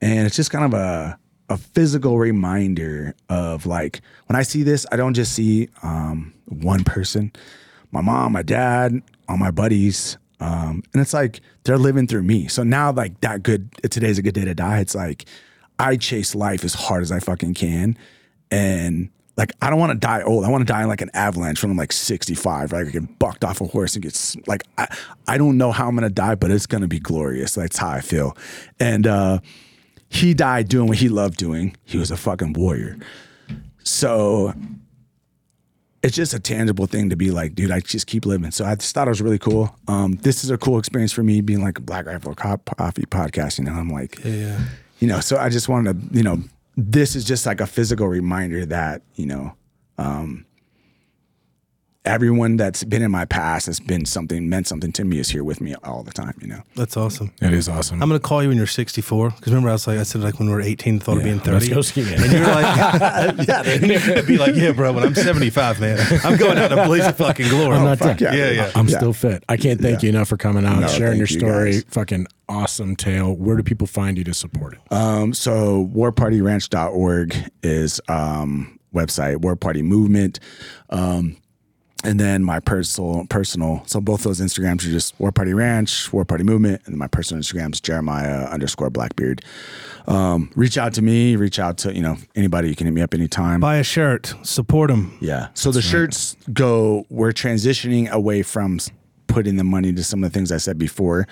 [0.01, 1.19] and it's just kind of a
[1.49, 6.83] a physical reminder of like when I see this, I don't just see um, one
[6.83, 7.31] person,
[7.91, 12.47] my mom, my dad, all my buddies, um, and it's like they're living through me.
[12.47, 14.79] So now, like that good today's a good day to die.
[14.79, 15.25] It's like
[15.79, 17.97] I chase life as hard as I fucking can,
[18.51, 20.43] and like I don't want to die old.
[20.45, 22.71] I want to die in like an avalanche when I'm like 65.
[22.71, 24.87] Like I get bucked off a horse and get like I
[25.27, 27.53] I don't know how I'm gonna die, but it's gonna be glorious.
[27.55, 28.35] That's how I feel.
[28.79, 29.39] And uh,
[30.09, 31.75] he died doing what he loved doing.
[31.85, 32.97] He was a fucking warrior.
[33.83, 34.53] So
[36.03, 38.51] it's just a tangible thing to be like, dude, I just keep living.
[38.51, 39.75] So I just thought it was really cool.
[39.87, 43.03] Um, this is a cool experience for me being like a Black Rifle Co- Coffee
[43.05, 43.57] podcast.
[43.59, 44.59] You know, I'm like, Yeah.
[44.99, 46.39] you know, so I just wanted to, you know,
[46.77, 49.53] this is just like a physical reminder that, you know,
[49.97, 50.45] um,
[52.07, 55.43] everyone that's been in my past has been something, meant something to me is here
[55.43, 56.61] with me all the time, you know?
[56.75, 57.33] That's awesome.
[57.41, 58.01] It is awesome.
[58.01, 60.39] I'm gonna call you when you're 64 because remember I was like I said like
[60.39, 61.51] when we were 18 thought of being 30.
[61.51, 62.07] Let's go skiing.
[62.13, 62.65] And you're like,
[63.47, 64.93] yeah, and you're gonna be like, yeah, bro.
[64.93, 67.75] When I'm 75, man, I'm going out in a blaze of fucking glory.
[67.77, 68.17] I'm not done.
[68.19, 68.33] yeah.
[68.33, 68.71] Yeah, yeah.
[68.75, 68.97] I'm Yeah.
[68.97, 69.43] still fit.
[69.49, 71.81] I can't thank you enough for coming out, No, sharing your thank you, story.
[71.89, 73.33] Fucking awesome tale.
[73.33, 74.79] Where do people find you to support it?
[74.93, 80.39] Um, so warpartyranch.org is um website, War Party Movement.
[80.89, 81.37] Um,
[82.07, 86.23] and then my personal personal so both those Instagrams are just War Party Ranch, War
[86.23, 89.43] Party Movement, and my personal Instagram's Jeremiah underscore Blackbeard.
[90.07, 93.01] Um, reach out to me, reach out to, you know, anybody, you can hit me
[93.01, 93.59] up anytime.
[93.59, 95.17] Buy a shirt, support them.
[95.19, 95.49] Yeah.
[95.53, 98.79] So the shirts go, we're transitioning away from
[99.27, 101.27] putting the money to some of the things I said before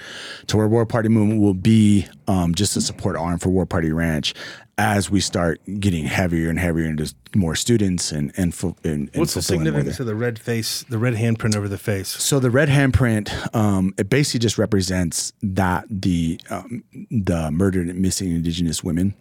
[0.48, 3.94] to where War Party Movement will be um, just a support arm for War Party
[3.94, 4.34] Ranch
[4.78, 9.16] as we start getting heavier and heavier into more students and, and, fu- and, and
[9.16, 12.10] What's the significance of the red face, the red handprint over the face?
[12.10, 18.02] So the red handprint, um, it basically just represents that the um, the murdered and
[18.02, 19.14] missing Indigenous women,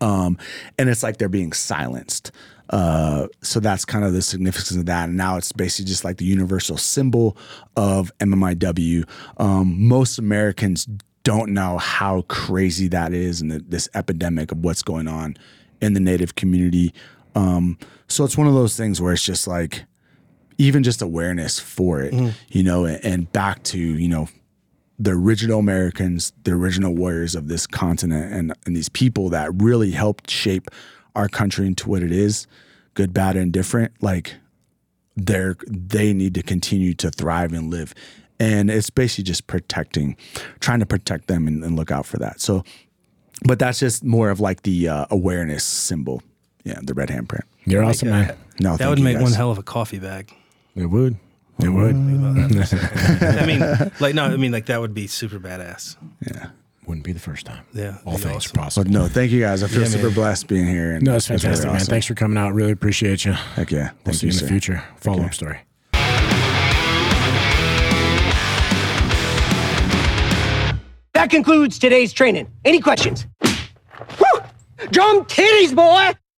[0.00, 0.36] um,
[0.78, 2.30] and it's like they're being silenced.
[2.70, 5.08] Uh, so that's kind of the significance of that.
[5.08, 7.36] And now it's basically just like the universal symbol
[7.76, 9.06] of MMIW.
[9.36, 10.88] Um, most Americans
[11.24, 15.36] don't know how crazy that is and the, this epidemic of what's going on
[15.80, 16.94] in the Native community.
[17.34, 19.84] Um, so it's one of those things where it's just like
[20.58, 22.14] even just awareness for it,
[22.48, 24.28] you know, and, and back to, you know,
[24.98, 29.90] the original Americans, the original warriors of this continent and, and these people that really
[29.90, 30.68] helped shape
[31.16, 32.46] our country into what it is,
[32.94, 34.34] good, bad, and different, like
[35.16, 37.94] they're they need to continue to thrive and live.
[38.40, 40.16] And it's basically just protecting,
[40.60, 42.40] trying to protect them and, and look out for that.
[42.40, 42.64] So
[43.44, 46.22] but that's just more of like the uh, awareness symbol.
[46.64, 47.42] Yeah, the red handprint.
[47.64, 48.36] You're awesome, man.
[48.60, 49.22] No, That thank would you make guys.
[49.24, 50.32] one hell of a coffee bag.
[50.74, 51.16] It would.
[51.62, 51.94] It would.
[51.94, 53.60] I mean,
[54.00, 55.96] like no, I mean like that would be super badass.
[56.26, 56.48] Yeah.
[56.86, 57.64] Wouldn't be the first time.
[57.72, 58.58] Yeah, All it'd be things awesome.
[58.60, 58.84] are possible.
[58.84, 59.62] But no, thank you guys.
[59.62, 60.14] I feel Yeah, super man.
[60.14, 60.92] blessed being here.
[60.92, 61.76] And No, it's really fantastic, man.
[61.76, 61.86] awesome.
[61.90, 62.52] Thanks for coming out.
[62.54, 63.32] Really appreciate you.
[63.32, 63.90] Heck yeah.
[64.04, 64.46] We'll Thank see you in the sir.
[64.48, 64.84] future.
[64.96, 65.26] Follow Okay.
[65.26, 65.58] up story.
[71.14, 72.50] That concludes today's training.
[72.64, 73.26] Any questions?
[74.18, 74.40] Whew!
[74.90, 76.12] Drum titties, boy!